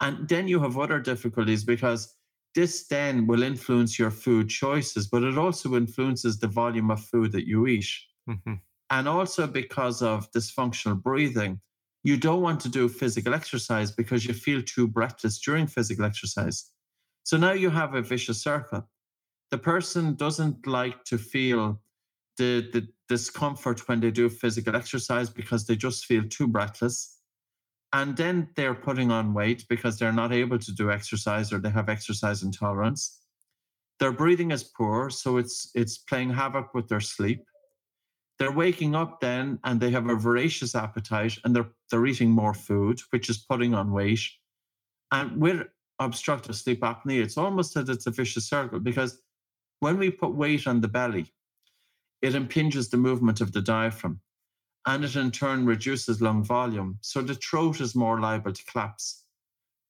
[0.00, 2.14] And then you have other difficulties because
[2.54, 7.32] this then will influence your food choices, but it also influences the volume of food
[7.32, 7.88] that you eat.
[8.28, 8.54] Mm-hmm.
[8.90, 11.60] And also because of dysfunctional breathing,
[12.04, 16.70] you don't want to do physical exercise because you feel too breathless during physical exercise.
[17.24, 18.88] So now you have a vicious circle.
[19.50, 21.80] The person doesn't like to feel
[22.38, 27.17] the, the discomfort when they do physical exercise because they just feel too breathless.
[27.92, 31.70] And then they're putting on weight because they're not able to do exercise or they
[31.70, 33.20] have exercise intolerance.
[33.98, 37.44] Their breathing is poor, so it's it's playing havoc with their sleep
[38.38, 42.54] they're waking up then and they have a voracious appetite and they're they're eating more
[42.54, 44.20] food, which is putting on weight.
[45.10, 45.66] And with
[45.98, 49.20] obstructive sleep apnea, it's almost that it's a vicious circle because
[49.80, 51.32] when we put weight on the belly,
[52.22, 54.20] it impinges the movement of the diaphragm
[54.88, 56.98] and it in turn reduces lung volume.
[57.02, 59.24] So the throat is more liable to collapse.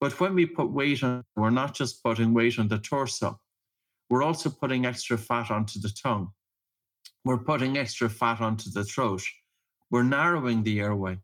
[0.01, 3.41] But when we put weight on, we're not just putting weight on the torso,
[4.11, 6.33] we're also putting extra fat onto the tongue
[7.29, 9.23] we're putting extra fat onto the throat.
[9.91, 11.19] we're narrowing the airway.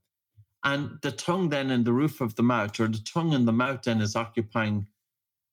[0.64, 3.52] And the tongue then in the roof of the mouth, or the tongue in the
[3.52, 4.86] mouth then is occupying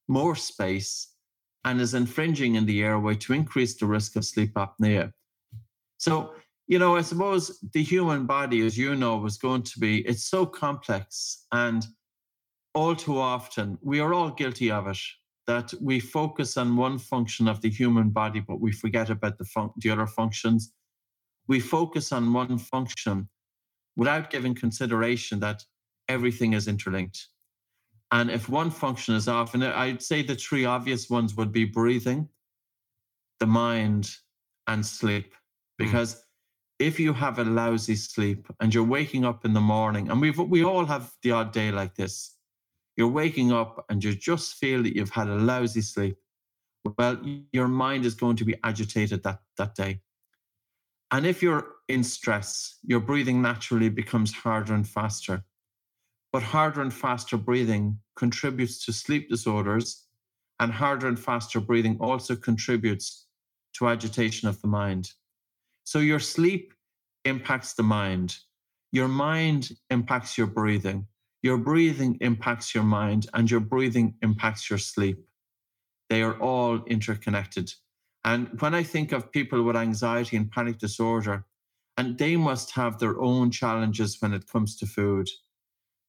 [0.07, 1.13] more space
[1.65, 5.11] and is infringing in the airway to increase the risk of sleep apnea.
[5.97, 6.33] So,
[6.71, 10.29] you know, I suppose the human body, as you know, was going to be, it's
[10.29, 11.45] so complex.
[11.51, 11.85] And
[12.73, 14.97] all too often, we are all guilty of it
[15.47, 19.43] that we focus on one function of the human body, but we forget about the,
[19.43, 20.71] fun- the other functions.
[21.49, 23.27] We focus on one function
[23.97, 25.61] without giving consideration that
[26.07, 27.27] everything is interlinked.
[28.13, 31.65] And if one function is off, and I'd say the three obvious ones would be
[31.65, 32.29] breathing,
[33.41, 34.09] the mind,
[34.67, 35.33] and sleep.
[35.77, 35.85] Hmm.
[35.85, 36.19] Because mm.
[36.81, 40.37] If you have a lousy sleep and you're waking up in the morning, and we've
[40.37, 42.35] we all have the odd day like this,
[42.97, 46.17] you're waking up and you just feel that you've had a lousy sleep.
[46.97, 47.21] Well,
[47.51, 50.01] your mind is going to be agitated that, that day.
[51.11, 55.43] And if you're in stress, your breathing naturally becomes harder and faster.
[56.33, 60.07] But harder and faster breathing contributes to sleep disorders,
[60.59, 63.27] and harder and faster breathing also contributes
[63.73, 65.11] to agitation of the mind.
[65.83, 66.73] So your sleep
[67.25, 68.37] impacts the mind,
[68.91, 71.07] your mind impacts your breathing,
[71.41, 75.17] your breathing impacts your mind, and your breathing impacts your sleep.
[76.09, 77.73] They are all interconnected.
[78.23, 81.45] And when I think of people with anxiety and panic disorder,
[81.97, 85.29] and they must have their own challenges when it comes to food.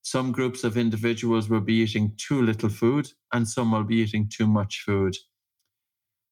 [0.02, 4.28] Some groups of individuals will be eating too little food, and some will be eating
[4.28, 5.16] too much food.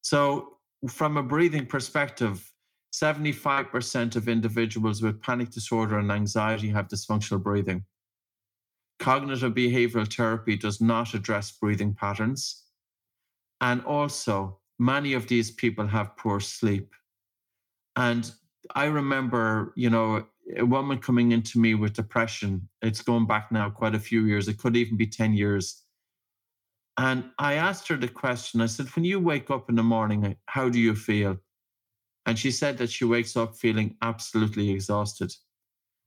[0.01, 0.57] So,
[0.89, 2.50] from a breathing perspective,
[2.93, 7.85] 75% of individuals with panic disorder and anxiety have dysfunctional breathing.
[8.99, 12.63] Cognitive behavioral therapy does not address breathing patterns.
[13.61, 16.93] And also, many of these people have poor sleep.
[17.95, 18.29] And
[18.75, 20.25] I remember, you know,
[20.57, 22.67] a woman coming into me with depression.
[22.81, 24.47] It's going back now quite a few years.
[24.47, 25.83] It could even be 10 years.
[26.97, 30.35] And I asked her the question I said, When you wake up in the morning,
[30.47, 31.37] how do you feel?
[32.31, 35.35] And she said that she wakes up feeling absolutely exhausted.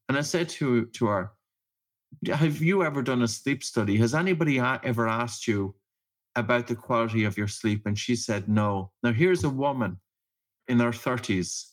[0.09, 1.33] And I said to, to her,
[2.27, 3.99] Have you ever done a sleep study?
[3.99, 5.75] Has anybody ever asked you
[6.35, 7.83] about the quality of your sleep?
[7.85, 8.91] And she said, no.
[9.03, 10.01] Now, here's a woman
[10.67, 11.67] in her 30s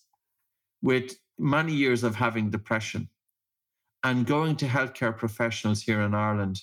[0.81, 3.07] with many years of having depression
[4.03, 6.59] and going to healthcare professionals here in Ireland.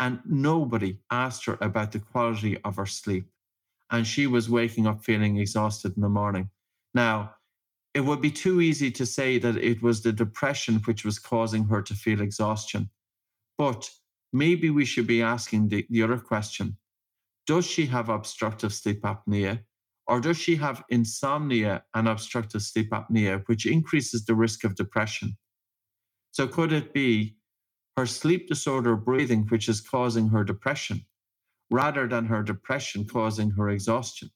[0.00, 3.26] And nobody asked her about the quality of her sleep.
[3.90, 6.50] And she was waking up feeling exhausted in the morning.
[6.96, 7.34] Now,
[7.92, 11.66] it would be too easy to say that it was the depression which was causing
[11.66, 12.88] her to feel exhaustion.
[13.58, 13.90] But
[14.32, 16.78] maybe we should be asking the, the other question
[17.46, 19.60] does she have obstructive sleep apnea?
[20.08, 25.36] Or does she have insomnia and obstructive sleep apnea, which increases the risk of depression?
[26.32, 27.36] So, could it be
[27.96, 31.04] her sleep disorder breathing, which is causing her depression,
[31.70, 34.30] rather than her depression causing her exhaustion?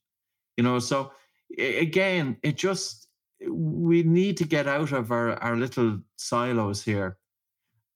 [0.57, 1.11] You know, so
[1.59, 3.09] again, it just,
[3.49, 7.19] we need to get out of our, our little silos here.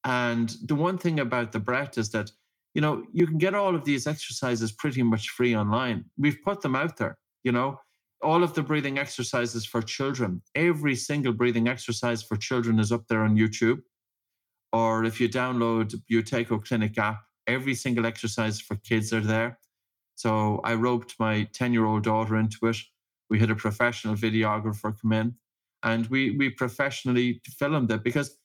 [0.05, 2.31] And the one thing about the breath is that
[2.75, 6.05] you know, you can get all of these exercises pretty much free online.
[6.19, 7.79] We've put them out there, you know,
[8.21, 10.43] all of the breathing exercises for children.
[10.55, 13.79] Every single breathing exercise for children is up there on YouTube.
[14.73, 19.59] Or if you download Buteyko Clinic app, every single exercise for kids are there.
[20.17, 22.77] So I roped my 10 year old daughter into it.
[23.31, 25.35] We had a professional videographer come in
[25.83, 28.37] and we, we professionally filmed it because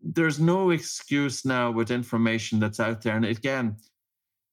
[0.00, 3.16] there's no excuse now with information that's out there.
[3.16, 3.76] And again,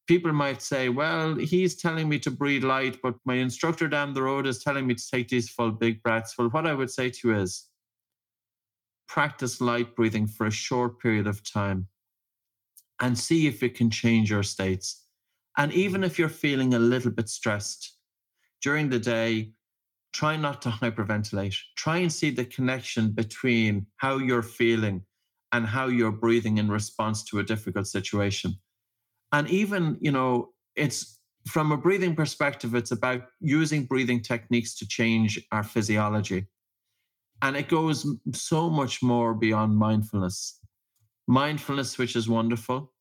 [0.08, 4.24] people might say, well, he's telling me to breathe light, but my instructor down the
[4.24, 6.36] road is telling me to take these full big breaths.
[6.38, 7.68] Well, what I would say to you is
[9.08, 11.88] practice light breathing for a short period of time
[13.02, 15.04] and see if it can change your states.
[15.58, 17.98] And even if you're feeling a little bit stressed
[18.62, 19.52] during the day,
[20.16, 21.58] try not to hyperventilate.
[21.76, 25.02] Try and see the connection between how you're feeling
[25.52, 28.56] and how you're breathing in response to a difficult situation.
[29.34, 34.88] And even, you know, it's from a breathing perspective, it's about using breathing techniques to
[34.88, 36.48] change our physiology.
[37.42, 40.62] And it goes so much more beyond mindfulness.
[41.28, 42.94] Mindfulness, which is wonderful.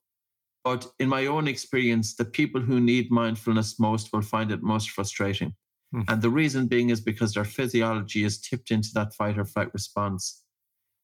[0.65, 4.91] But in my own experience, the people who need mindfulness most will find it most
[4.91, 5.55] frustrating.
[5.95, 6.03] Hmm.
[6.09, 9.73] And the reason being is because their physiology is tipped into that fight or flight
[9.73, 10.43] response.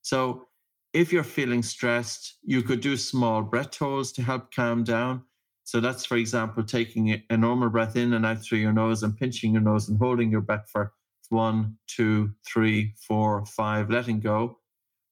[0.03, 0.49] So
[0.93, 5.23] if you're feeling stressed, you could do small breath holds to help calm down.
[5.63, 9.17] So that's, for example, taking a normal breath in and out through your nose and
[9.17, 10.93] pinching your nose and holding your breath for
[11.29, 14.59] one, two, three, four, five, letting go.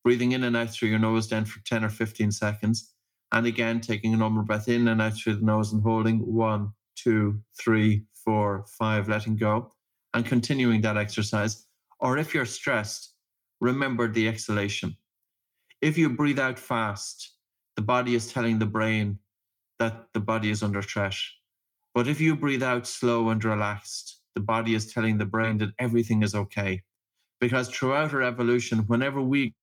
[0.02, 2.94] breathing in and out through your nose then for 10 or 15 seconds.
[3.30, 6.72] And again, taking a normal breath in and out through the nose and holding one,
[6.96, 9.72] two, three, four, five, letting go,
[10.12, 11.64] and continuing that exercise.
[11.98, 13.14] Or if you're stressed,
[13.58, 14.94] remember the exhalation.
[15.80, 17.36] If you breathe out fast,
[17.76, 19.18] the body is telling the brain
[19.78, 21.14] that the body is under threat.
[21.94, 25.72] But if you breathe out slow and relaxed, the body is telling the brain that
[25.78, 26.82] everything is okay.
[27.40, 29.54] Because throughout our evolution, whenever we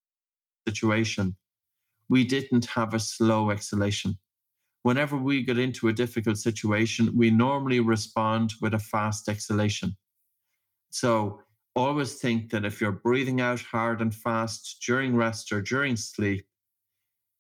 [0.68, 1.36] situation,
[2.10, 4.18] we didn't have a slow exhalation.
[4.86, 9.98] Whenever we get into a difficult situation, we normally respond with a fast exhalation.
[10.92, 11.42] So
[11.76, 16.46] always think that if you're breathing out hard and fast during rest or during sleep,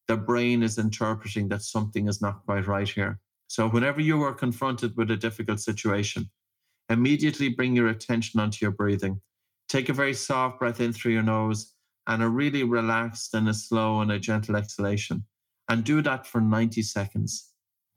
[0.07, 3.19] the brain is interpreting that something is not quite right here.
[3.45, 6.31] So whenever you are confronted with a difficult situation,
[6.89, 9.21] immediately bring your attention onto your breathing.
[9.69, 11.73] Take a very soft breath in through your nose
[12.07, 15.23] and a really relaxed and a slow and a gentle exhalation.
[15.69, 17.51] And do that for 90 seconds.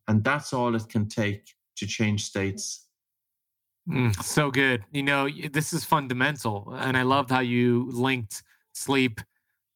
[0.07, 2.87] And that's all it can take to change states.
[3.89, 4.85] Mm, so good.
[4.93, 6.75] You know, this is fundamental.
[6.79, 8.43] And I loved how you linked
[8.73, 9.21] sleep,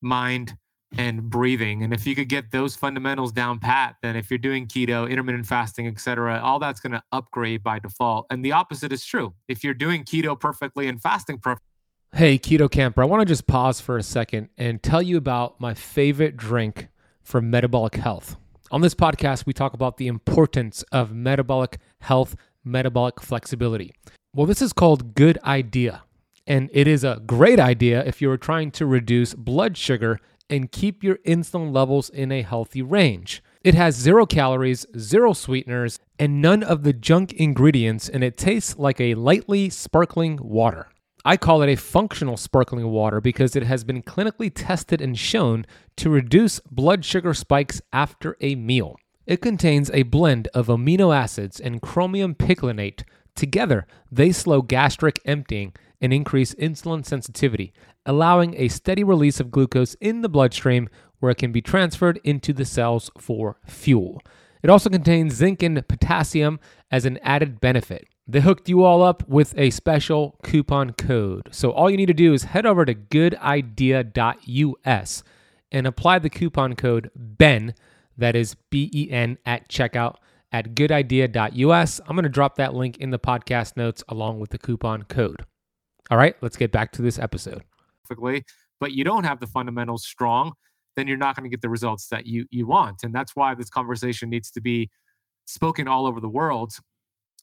[0.01, 0.57] mind,
[0.97, 1.83] and breathing.
[1.83, 5.47] And if you could get those fundamentals down pat, then if you're doing keto, intermittent
[5.47, 8.27] fasting, etc., all that's going to upgrade by default.
[8.31, 9.35] And the opposite is true.
[9.49, 11.67] If you're doing keto perfectly and fasting perfectly,
[12.15, 15.59] Hey, Keto Camper, I want to just pause for a second and tell you about
[15.63, 16.89] my favorite drink
[17.33, 18.37] for metabolic health.
[18.71, 23.95] On this podcast, we talk about the importance of metabolic health, metabolic flexibility.
[24.35, 26.03] Well, this is called Good Idea,
[26.47, 30.21] and it is a great idea if you are trying to reduce blood sugar
[30.51, 33.43] and keep your insulin levels in a healthy range.
[33.65, 38.77] It has zero calories, zero sweeteners, and none of the junk ingredients, and it tastes
[38.79, 40.92] like a lightly sparkling water.
[41.25, 45.67] I call it a functional sparkling water because it has been clinically tested and shown
[45.97, 48.97] to reduce blood sugar spikes after a meal.
[49.25, 53.05] It contains a blend of amino acids and chromium picolinate.
[53.37, 57.73] Together, they slow gastric emptying and increase insulin sensitivity,
[58.05, 60.89] allowing a steady release of glucose in the bloodstream
[61.21, 64.21] where it can be transferred into the cells for fuel.
[64.61, 66.59] It also contains zinc and potassium
[66.91, 68.09] as an added benefit.
[68.27, 71.49] They hooked you all up with a special coupon code.
[71.51, 73.33] So all you need to do is head over to goodidea.us
[75.73, 77.75] and apply the coupon code BEN,
[78.17, 80.17] that is B E N, at checkout
[80.53, 82.01] at goodidea.us.
[82.07, 85.45] I'm going to drop that link in the podcast notes along with the coupon code.
[86.11, 87.63] All right, let's get back to this episode.
[88.05, 88.45] Perfectly,
[88.81, 90.53] but you don't have the fundamentals strong,
[90.95, 93.03] then you're not going to get the results that you you want.
[93.03, 94.91] And that's why this conversation needs to be
[95.47, 96.73] spoken all over the world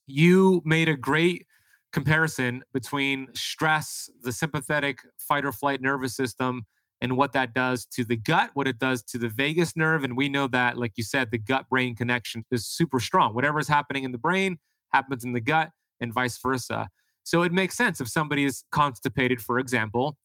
[0.10, 1.46] you made a great
[1.92, 6.66] comparison between stress, the sympathetic fight or flight nervous system,
[7.02, 10.04] and what that does to the gut, what it does to the vagus nerve.
[10.04, 13.34] And we know that, like you said, the gut brain connection is super strong.
[13.34, 14.60] Whatever is happening in the brain
[14.92, 16.90] happens in the gut, and vice versa.
[17.24, 20.18] So it makes sense if somebody is constipated, for example,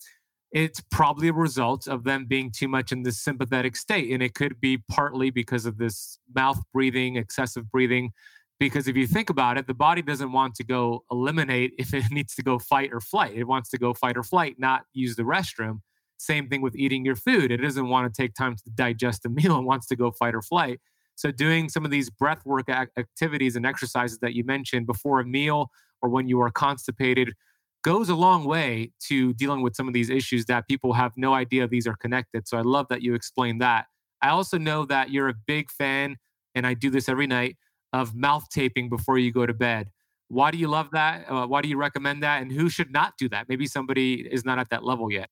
[0.53, 4.13] it's probably a result of them being too much in this sympathetic state.
[4.13, 8.13] And it could be partly because of this mouth breathing, excessive breathing,
[8.61, 12.05] because if you think about it, the body doesn't want to go eliminate if it
[12.11, 13.35] needs to go fight or flight.
[13.35, 15.81] It wants to go fight or flight, not use the restroom.
[16.17, 17.51] Same thing with eating your food.
[17.51, 20.35] It doesn't want to take time to digest a meal and wants to go fight
[20.35, 20.81] or flight.
[21.17, 25.25] So, doing some of these breath work activities and exercises that you mentioned before a
[25.25, 25.71] meal
[26.03, 27.35] or when you are constipated
[27.83, 31.35] goes a long way to dealing with some of these issues that people have no
[31.35, 32.49] idea these are connected.
[32.49, 33.87] So, I love that you explained that.
[34.23, 36.17] I also know that you're a big fan,
[36.55, 37.57] and I do this every night
[37.95, 39.89] of mouth taping before you go to bed.
[40.27, 41.31] Why do you love that?
[41.31, 42.43] Uh, why do you recommend that?
[42.43, 43.49] And who should not do that?
[43.49, 45.31] Maybe somebody is not at that level yet.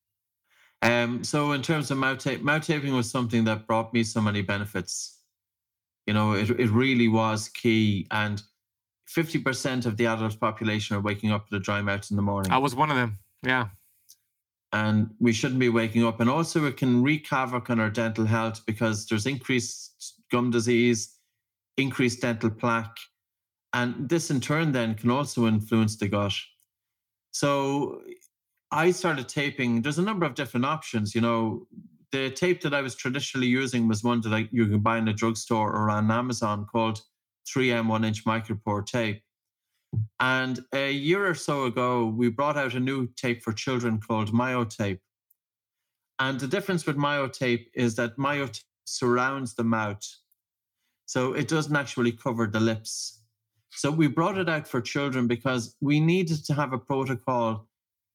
[0.81, 4.21] Um, so in terms of mouth tape, mouth taping was something that brought me so
[4.21, 5.19] many benefits.
[6.07, 8.07] You know, it, it really was key.
[8.11, 8.41] And
[9.13, 12.51] 50% of the adult population are waking up with a dry mouth in the morning.
[12.53, 13.19] I was one of them.
[13.45, 13.67] Yeah.
[14.71, 16.21] And we shouldn't be waking up.
[16.21, 21.12] And also it can wreak havoc on our dental health because there's increased gum disease,
[21.77, 22.97] increased dental plaque.
[23.73, 26.33] And this in turn then can also influence the gut.
[27.31, 28.01] So
[28.71, 29.81] I started taping.
[29.81, 31.15] There's a number of different options.
[31.15, 31.67] You know,
[32.11, 35.07] the tape that I was traditionally using was one that I, you can buy in
[35.07, 37.01] a drugstore or on Amazon called
[37.47, 39.23] 3M one inch micropore tape.
[40.19, 44.31] And a year or so ago, we brought out a new tape for children called
[44.31, 44.99] MyoTape.
[46.19, 50.03] And the difference with MyoTape is that MyoTape surrounds the mouth
[51.13, 53.21] so it doesn't actually cover the lips.
[53.69, 57.67] So we brought it out for children because we needed to have a protocol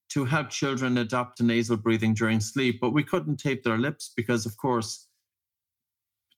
[0.09, 4.45] to help children adopt nasal breathing during sleep, but we couldn't tape their lips because,
[4.45, 5.07] of course,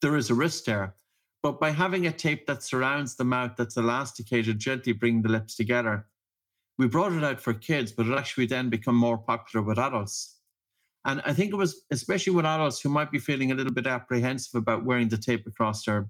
[0.04, 0.94] there is a risk there.
[1.42, 5.56] But by having a tape that surrounds the mouth that's elasticated, gently bringing the lips
[5.56, 6.06] together,
[6.78, 10.36] we brought it out for kids, but it actually then become more popular with adults.
[11.06, 13.88] And I think it was especially with adults who might be feeling a little bit
[13.88, 16.08] apprehensive about wearing the tape across their.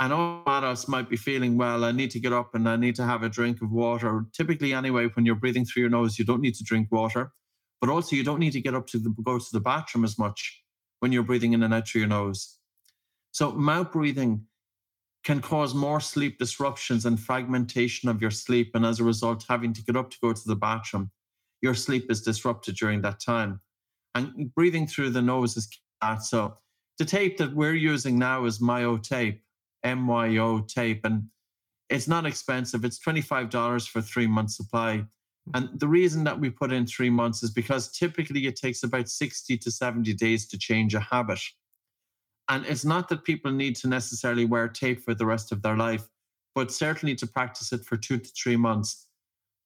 [0.00, 2.96] And all adults might be feeling, well, I need to get up and I need
[2.96, 4.26] to have a drink of water.
[4.32, 7.32] Typically, anyway, when you're breathing through your nose, you don't need to drink water,
[7.80, 10.18] but also you don't need to get up to the, go to the bathroom as
[10.18, 10.62] much
[10.98, 12.58] when you're breathing in and out through your nose.
[13.30, 14.46] So mouth breathing
[15.24, 18.72] can cause more sleep disruptions and fragmentation of your sleep.
[18.74, 21.10] And as a result, having to get up to go to the bathroom,
[21.62, 23.60] your sleep is disrupted during that time.
[24.14, 25.68] And breathing through the nose is
[26.00, 26.22] that.
[26.22, 26.58] So
[26.98, 29.42] the tape that we're using now is Myo tape,
[29.84, 31.00] MYO tape.
[31.04, 31.24] And
[31.90, 32.84] it's not expensive.
[32.84, 35.04] It's $25 for three months supply.
[35.52, 39.08] And the reason that we put in three months is because typically it takes about
[39.08, 41.40] 60 to 70 days to change a habit.
[42.48, 45.76] And it's not that people need to necessarily wear tape for the rest of their
[45.76, 46.08] life,
[46.54, 49.06] but certainly to practice it for two to three months.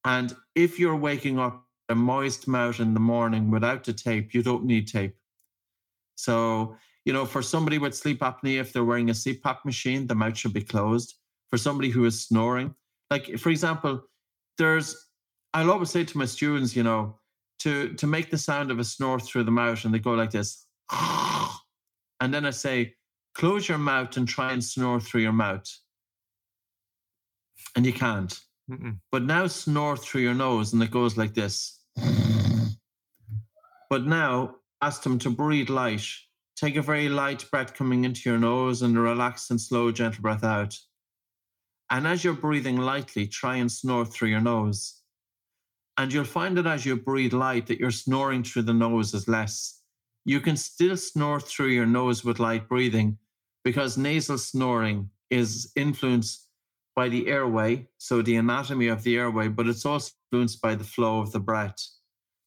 [0.04, 4.42] And if you're waking up a moist mouth in the morning without the tape, you
[4.42, 5.16] don't need tape.
[6.16, 6.76] So,
[7.08, 10.36] you know, for somebody with sleep apnea, if they're wearing a CPAP machine, the mouth
[10.36, 11.14] should be closed.
[11.50, 12.74] For somebody who is snoring,
[13.10, 14.02] like for example,
[14.58, 14.94] there's,
[15.54, 17.18] I'll always say to my students, you know,
[17.60, 20.30] to to make the sound of a snore through the mouth, and they go like
[20.30, 20.66] this.
[22.20, 22.94] And then I say,
[23.34, 25.64] close your mouth and try and snore through your mouth.
[27.76, 28.36] And you can't.
[28.68, 28.98] Mm-mm.
[29.12, 31.78] But now snore through your nose and it goes like this.
[33.88, 36.08] but now ask them to breathe light.
[36.58, 40.22] Take a very light breath coming into your nose and a relaxed and slow, gentle
[40.22, 40.76] breath out.
[41.90, 45.00] And as you're breathing lightly, try and snore through your nose.
[45.96, 49.28] And you'll find that as you breathe light, that your snoring through the nose is
[49.28, 49.78] less
[50.28, 53.16] you can still snore through your nose with light breathing
[53.64, 56.48] because nasal snoring is influenced
[56.94, 60.84] by the airway, so the anatomy of the airway, but it's also influenced by the
[60.84, 61.82] flow of the breath.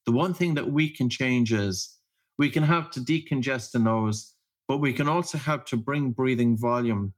[0.06, 1.98] The one thing that we can change is
[2.42, 4.34] we can help to decongest the nose,
[4.66, 7.14] but we can also help to bring breathing volume,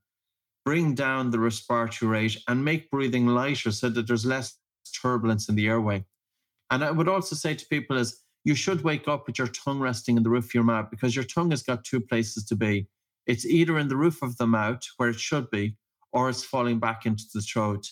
[0.66, 4.58] bring down the respiratory rate, and make breathing lighter so that there's less
[5.00, 6.04] turbulence in the airway.
[6.70, 9.80] And I would also say to people is you should wake up with your tongue
[9.80, 12.54] resting in the roof of your mouth because your tongue has got two places to
[12.54, 12.86] be.
[13.26, 15.74] It's either in the roof of the mouth where it should be,
[16.12, 17.88] or it's falling back into the throat.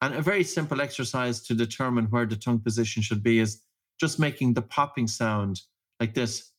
[0.00, 3.62] And a very simple exercise to determine where the tongue position should be is
[4.00, 5.60] just making the popping sound
[6.00, 6.51] like this.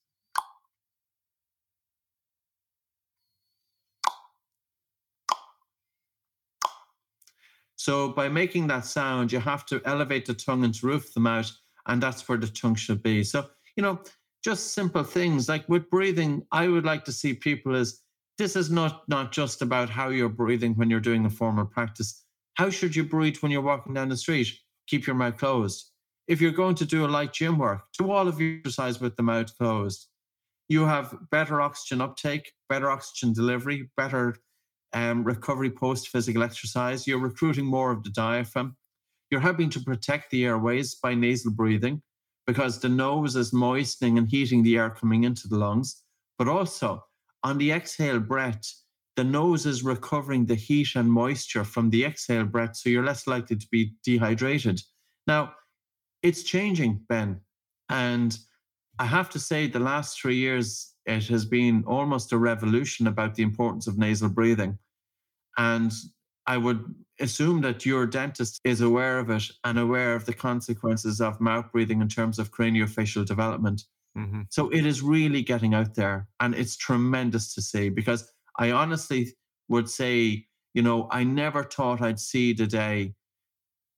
[7.84, 11.20] So by making that sound, you have to elevate the tongue into roof of the
[11.20, 11.52] mouth
[11.86, 13.26] and that's where the tongue should be.
[13.26, 14.00] So, you know,
[14.42, 18.00] just simple things like with breathing, I would like to see people as
[18.38, 22.24] this is not not just about how you're breathing when you're doing a formal practice.
[22.54, 24.48] How should you breathe when you're walking down the street?
[24.88, 25.92] Keep your mouth closed.
[26.30, 29.18] If you're going to do a light gym work, do all of your exercise with
[29.18, 30.08] the mouth closed.
[30.70, 34.38] You have better oxygen uptake, better oxygen delivery, better
[34.94, 37.08] um, recovery post physical exercise.
[37.08, 38.76] You're recruiting more of the diaphragm.
[39.30, 42.02] You're helping to protect the airways by nasal breathing
[42.46, 46.04] because the nose is moistening and heating the air coming into the lungs.
[46.38, 47.04] But also
[47.44, 48.62] on the exhale breath,
[49.16, 53.28] the nose is recovering the heat and moisture from the exhale breath, so you're less
[53.28, 54.82] likely to be dehydrated.
[55.28, 55.54] Now,
[56.24, 57.40] it's changing, Ben.
[57.90, 58.38] And
[58.98, 63.36] I have to say, the last three years, it has been almost a revolution about
[63.36, 64.80] the importance of nasal breathing.
[65.58, 65.92] And
[66.46, 66.84] I would
[67.20, 71.72] assume that your dentist is aware of it and aware of the consequences of mouth
[71.72, 73.84] breathing in terms of craniofacial development.
[74.18, 74.42] Mm-hmm.
[74.50, 79.34] So it is really getting out there and it's tremendous to see because I honestly
[79.70, 83.14] would say, you know, I never thought I'd see the day.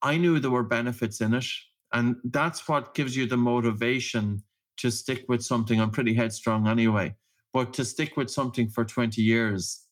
[0.01, 1.45] I knew there were benefits in it.
[1.93, 4.43] And that's what gives you the motivation
[4.77, 5.79] to stick with something.
[5.79, 7.15] I'm pretty headstrong anyway,
[7.53, 9.84] but to stick with something for 20 years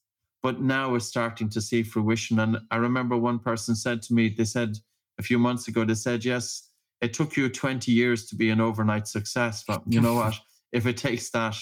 [0.44, 2.40] but now we're starting to see fruition.
[2.40, 4.78] And I remember one person said to me, they said
[5.18, 6.70] a few months ago, they said, yes,
[7.02, 10.36] it took you 20 years to be an overnight success, but you know what?
[10.74, 11.56] If it takes that,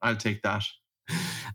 [0.00, 0.62] I'll take that.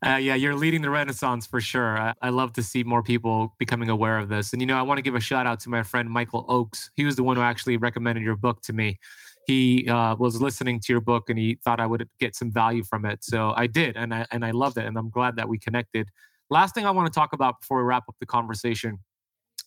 [0.05, 1.97] Uh, yeah, you're leading the renaissance for sure.
[1.97, 4.51] I, I, love to see more people becoming aware of this.
[4.51, 6.91] And, you know, I want to give a shout out to my friend Michael Oakes.
[6.97, 8.99] He was the one who actually recommended your book to me.
[9.47, 12.83] He uh, was listening to your book and he thought I would get some value
[12.83, 13.23] from it.
[13.23, 13.95] So I did.
[13.95, 14.85] And I, and I loved it.
[14.85, 16.09] And I'm glad that we connected.
[16.49, 18.99] Last thing I want to talk about before we wrap up the conversation.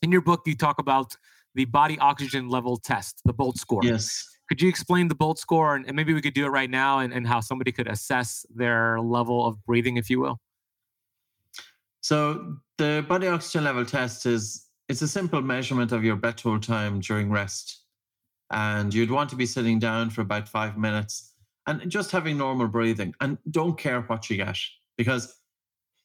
[0.03, 1.17] In your book, you talk about
[1.55, 3.81] the body oxygen level test, the BOLT score.
[3.83, 4.25] Yes.
[4.49, 7.01] Could you explain the Bolt score and, and maybe we could do it right now
[7.01, 10.39] and, and how somebody could assess their level of breathing, if you will?
[12.01, 17.01] So the body oxygen level test is it's a simple measurement of your hold time
[17.01, 17.83] during rest.
[18.53, 21.33] And you'd want to be sitting down for about five minutes
[21.67, 24.57] and just having normal breathing and don't care what you get
[24.97, 25.35] because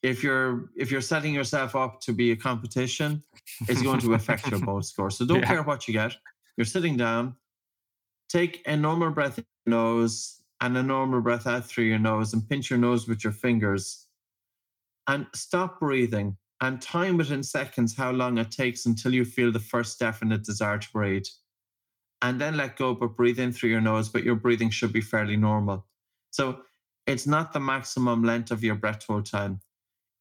[0.04, 3.24] if you're if you're setting yourself up to be a competition
[3.68, 5.48] it's going to affect your Bolt score so don't yeah.
[5.48, 6.14] care what you get
[6.58, 7.36] you're sitting down
[8.30, 12.34] take a normal breath in your nose and a normal breath out through your nose
[12.34, 14.08] and pinch your nose with your fingers
[15.08, 19.52] and stop breathing and time it in seconds how long it takes until you feel
[19.52, 21.26] the first definite desire to breathe
[22.22, 25.02] and then let go, but breathe in through your nose, but your breathing should be
[25.02, 25.86] fairly normal.
[26.30, 26.60] So
[27.08, 29.60] it's not the maximum length of your breath hold time.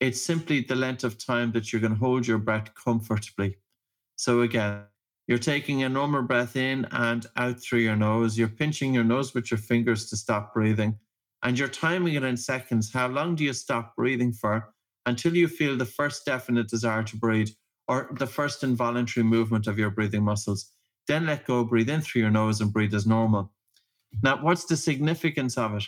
[0.01, 3.59] It's simply the length of time that you're going to hold your breath comfortably.
[4.17, 4.85] So again,
[5.27, 8.39] you're taking a normal breath in and out through your nose.
[8.39, 10.99] You're pinching your nose with your fingers to stop breathing.
[11.43, 12.93] And you're timing it in seconds.
[12.93, 14.73] How long do you stop breathing for
[15.07, 17.51] until you feel the first definite desire to breathe
[17.87, 20.73] or the first involuntary movement of your breathing muscles?
[21.07, 23.53] Then let go, breathe in through your nose and breathe as normal.
[24.23, 25.85] Now, what's the significance of it?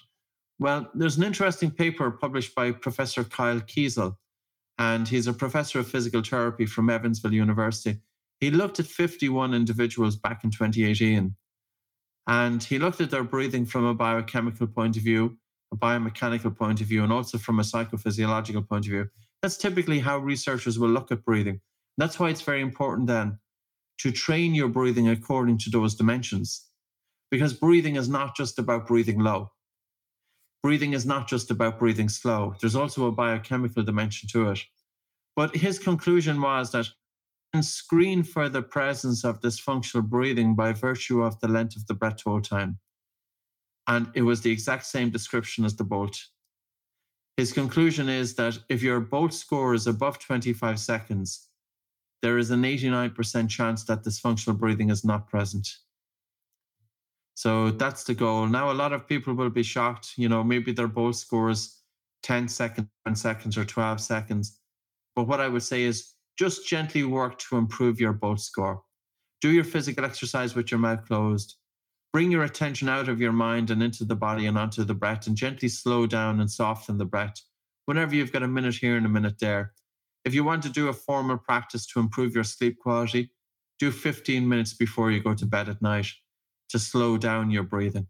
[0.62, 4.14] Well, there's an interesting paper published by Professor Kyle Kiesel,
[4.78, 7.98] and he's a professor of physical therapy from Evansville University.
[8.38, 11.34] He looked at 51 individuals back in 2018,
[12.28, 15.36] and he looked at their breathing from a biochemical point of view,
[15.72, 19.08] a biomechanical point of view, and also from a psychophysiological point of view.
[19.42, 21.60] That's typically how researchers will look at breathing.
[21.98, 23.36] That's why it's very important then
[23.98, 26.66] to train your breathing according to those dimensions.
[27.32, 29.50] Because breathing is not just about breathing low.
[30.62, 32.54] Breathing is not just about breathing slow.
[32.60, 34.60] There's also a biochemical dimension to it.
[35.34, 36.88] But his conclusion was that
[37.52, 41.94] and screen for the presence of dysfunctional breathing by virtue of the length of the
[41.94, 42.78] breath hold time.
[43.86, 46.18] And it was the exact same description as the bolt.
[47.36, 51.48] His conclusion is that if your bolt score is above 25 seconds,
[52.22, 55.68] there is an 89% chance that dysfunctional breathing is not present.
[57.34, 58.46] So that's the goal.
[58.46, 60.12] Now, a lot of people will be shocked.
[60.16, 61.80] You know, maybe their Bolt scores
[62.22, 64.58] 10 seconds, 10 seconds, or 12 seconds.
[65.16, 68.82] But what I would say is just gently work to improve your Bolt score.
[69.40, 71.56] Do your physical exercise with your mouth closed.
[72.12, 75.26] Bring your attention out of your mind and into the body and onto the breath,
[75.26, 77.40] and gently slow down and soften the breath.
[77.86, 79.72] Whenever you've got a minute here and a minute there,
[80.24, 83.32] if you want to do a formal practice to improve your sleep quality,
[83.78, 86.06] do 15 minutes before you go to bed at night
[86.72, 88.06] to slow down your breathing.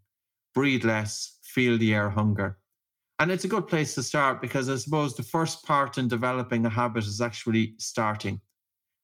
[0.53, 2.57] Breathe less, feel the air hunger.
[3.19, 6.65] And it's a good place to start because I suppose the first part in developing
[6.65, 8.41] a habit is actually starting.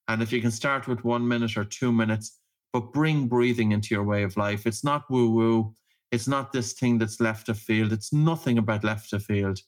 [0.08, 2.40] And if you can start with one minute or two minutes,
[2.74, 5.74] but bring breathing into your way of life, it's not woo woo.
[6.12, 7.94] It's not this thing that's left of field.
[7.94, 9.60] It's nothing about left of field.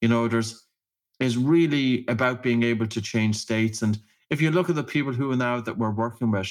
[0.00, 0.66] You know, there's
[1.20, 3.82] is really about being able to change states.
[3.82, 3.98] And
[4.30, 6.50] if you look at the people who are now that we're working with,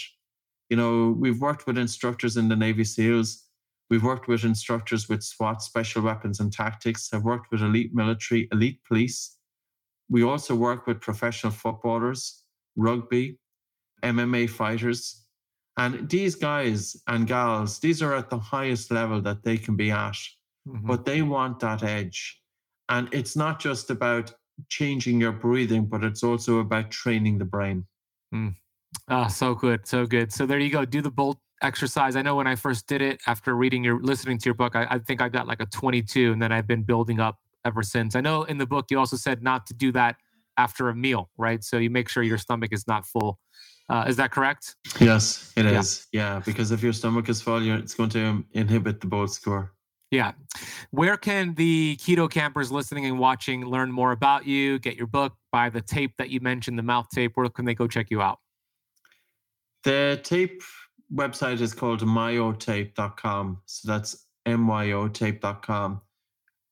[0.70, 3.45] you know, we've worked with instructors in the Navy SEALs,
[3.89, 8.47] we've worked with instructors with SWAT, special weapons and tactics, I've worked with elite military,
[8.51, 9.38] elite police.
[10.09, 12.43] We also work with professional footballers,
[12.76, 13.39] rugby,
[14.03, 15.26] MMA fighters.
[15.78, 19.91] And these guys and gals, these are at the highest level that they can be
[19.91, 20.14] at,
[20.68, 20.86] mm-hmm.
[20.86, 22.39] but they want that edge.
[22.89, 24.34] And it's not just about
[24.70, 27.86] changing your breathing, but it's also about training the brain.
[28.34, 28.55] Mm.
[29.09, 30.31] Ah, so good, so good.
[30.31, 30.85] So there you go.
[30.85, 32.15] Do the bolt exercise.
[32.15, 34.87] I know when I first did it after reading your, listening to your book, I,
[34.89, 38.15] I think I got like a 22, and then I've been building up ever since.
[38.15, 40.17] I know in the book you also said not to do that
[40.57, 41.63] after a meal, right?
[41.63, 43.39] So you make sure your stomach is not full.
[43.89, 44.75] Uh, is that correct?
[44.99, 45.79] Yes, it yeah.
[45.79, 46.07] is.
[46.11, 46.41] yeah.
[46.45, 49.73] because if your stomach is full, it's going to inhibit the bolt score.
[50.11, 50.33] Yeah.
[50.91, 55.33] Where can the keto campers listening and watching learn more about you, get your book,
[55.51, 57.31] buy the tape that you mentioned, the mouth tape?
[57.33, 58.37] Where can they go check you out?
[59.84, 60.61] The tape
[61.13, 63.61] website is called myotape.com.
[63.65, 66.01] So that's myotape.com.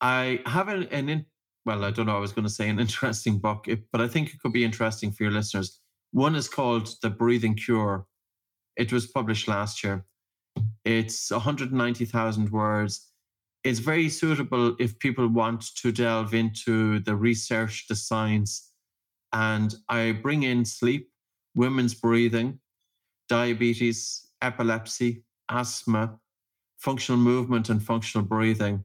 [0.01, 1.25] I have an, an in,
[1.65, 4.29] well, I don't know, I was going to say an interesting book, but I think
[4.29, 5.79] it could be interesting for your listeners.
[6.11, 8.05] One is called The Breathing Cure.
[8.77, 10.05] It was published last year.
[10.83, 13.07] It's 190,000 words
[13.63, 18.71] It's very suitable if people want to delve into the research, the science.
[19.31, 21.09] And I bring in sleep,
[21.53, 22.59] women's breathing,
[23.31, 26.19] diabetes, epilepsy, asthma,
[26.77, 28.83] functional movement, and functional breathing.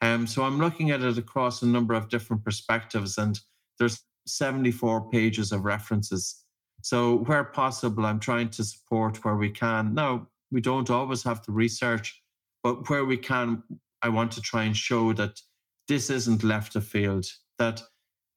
[0.00, 3.38] Um, so I'm looking at it across a number of different perspectives, and
[3.78, 6.42] there's 74 pages of references.
[6.80, 9.92] So where possible, I'm trying to support where we can.
[9.92, 12.18] Now, we don't always have the research
[12.62, 13.62] But where we can,
[14.02, 15.40] I want to try and show that
[15.88, 17.26] this isn't left of field,
[17.58, 17.82] that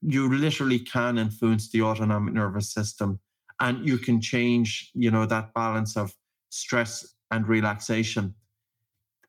[0.01, 3.19] you literally can influence the autonomic nervous system
[3.59, 6.13] and you can change, you know, that balance of
[6.49, 8.33] stress and relaxation.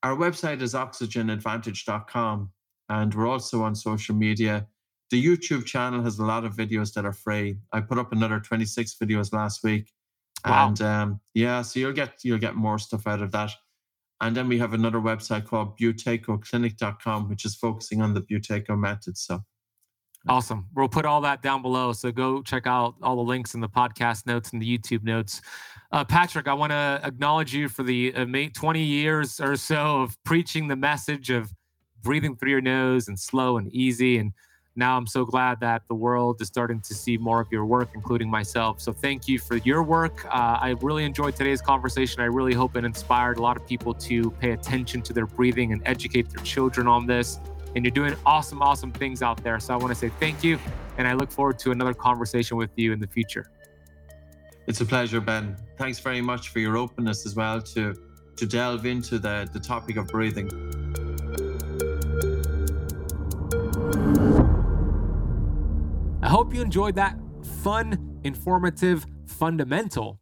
[0.02, 2.50] Our website is oxygenadvantage.com
[2.88, 4.66] and we're also on social media.
[5.10, 7.58] The YouTube channel has a lot of videos that are free.
[7.72, 9.92] I put up another 26 videos last week.
[10.44, 10.68] Wow.
[10.68, 13.52] And um, yeah, so you'll get you'll get more stuff out of that.
[14.20, 19.18] And then we have another website called buteyko which is focusing on the Buteyko method.
[19.18, 19.40] So
[20.28, 20.66] Awesome.
[20.74, 21.92] We'll put all that down below.
[21.92, 25.40] So go check out all the links in the podcast notes and the YouTube notes.
[25.92, 30.22] Uh, Patrick, I want to acknowledge you for the uh, 20 years or so of
[30.24, 31.52] preaching the message of
[32.02, 34.18] breathing through your nose and slow and easy.
[34.18, 34.32] And
[34.74, 37.90] now I'm so glad that the world is starting to see more of your work,
[37.94, 38.80] including myself.
[38.80, 40.26] So thank you for your work.
[40.26, 42.20] Uh, I really enjoyed today's conversation.
[42.20, 45.72] I really hope it inspired a lot of people to pay attention to their breathing
[45.72, 47.38] and educate their children on this
[47.76, 49.60] and you're doing awesome, awesome things out there.
[49.60, 50.58] So I want to say thank you.
[50.96, 53.50] And I look forward to another conversation with you in the future.
[54.66, 55.56] It's a pleasure, Ben.
[55.76, 57.94] Thanks very much for your openness as well to
[58.36, 60.50] to delve into the, the topic of breathing.
[66.22, 67.18] I hope you enjoyed that
[67.62, 70.20] fun, informative, fundamental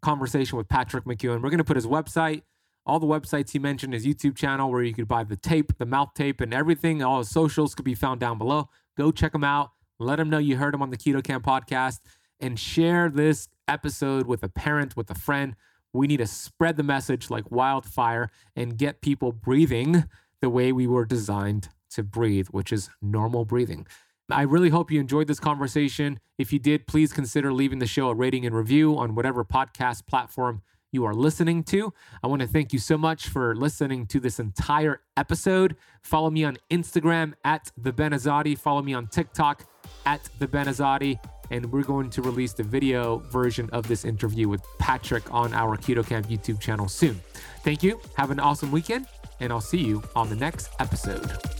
[0.00, 1.42] conversation with Patrick McKeown.
[1.42, 2.42] We're going to put his website
[2.86, 5.86] all the websites he mentioned, his YouTube channel where you could buy the tape, the
[5.86, 7.02] mouth tape, and everything.
[7.02, 8.68] All his socials could be found down below.
[8.96, 9.70] Go check him out.
[9.98, 12.00] Let him know you heard him on the Keto Kamp podcast
[12.40, 15.54] and share this episode with a parent, with a friend.
[15.92, 20.04] We need to spread the message like wildfire and get people breathing
[20.40, 23.86] the way we were designed to breathe, which is normal breathing.
[24.30, 26.20] I really hope you enjoyed this conversation.
[26.38, 30.06] If you did, please consider leaving the show a rating and review on whatever podcast
[30.06, 30.62] platform
[30.92, 31.92] you are listening to.
[32.22, 35.76] I want to thank you so much for listening to this entire episode.
[36.02, 38.58] Follow me on Instagram at the Ben Azadi.
[38.58, 39.64] Follow me on TikTok
[40.06, 41.18] at the Ben Azadi.
[41.50, 45.76] And we're going to release the video version of this interview with Patrick on our
[45.76, 47.20] Keto Kamp YouTube channel soon.
[47.64, 48.00] Thank you.
[48.16, 49.06] Have an awesome weekend,
[49.40, 51.59] and I'll see you on the next episode.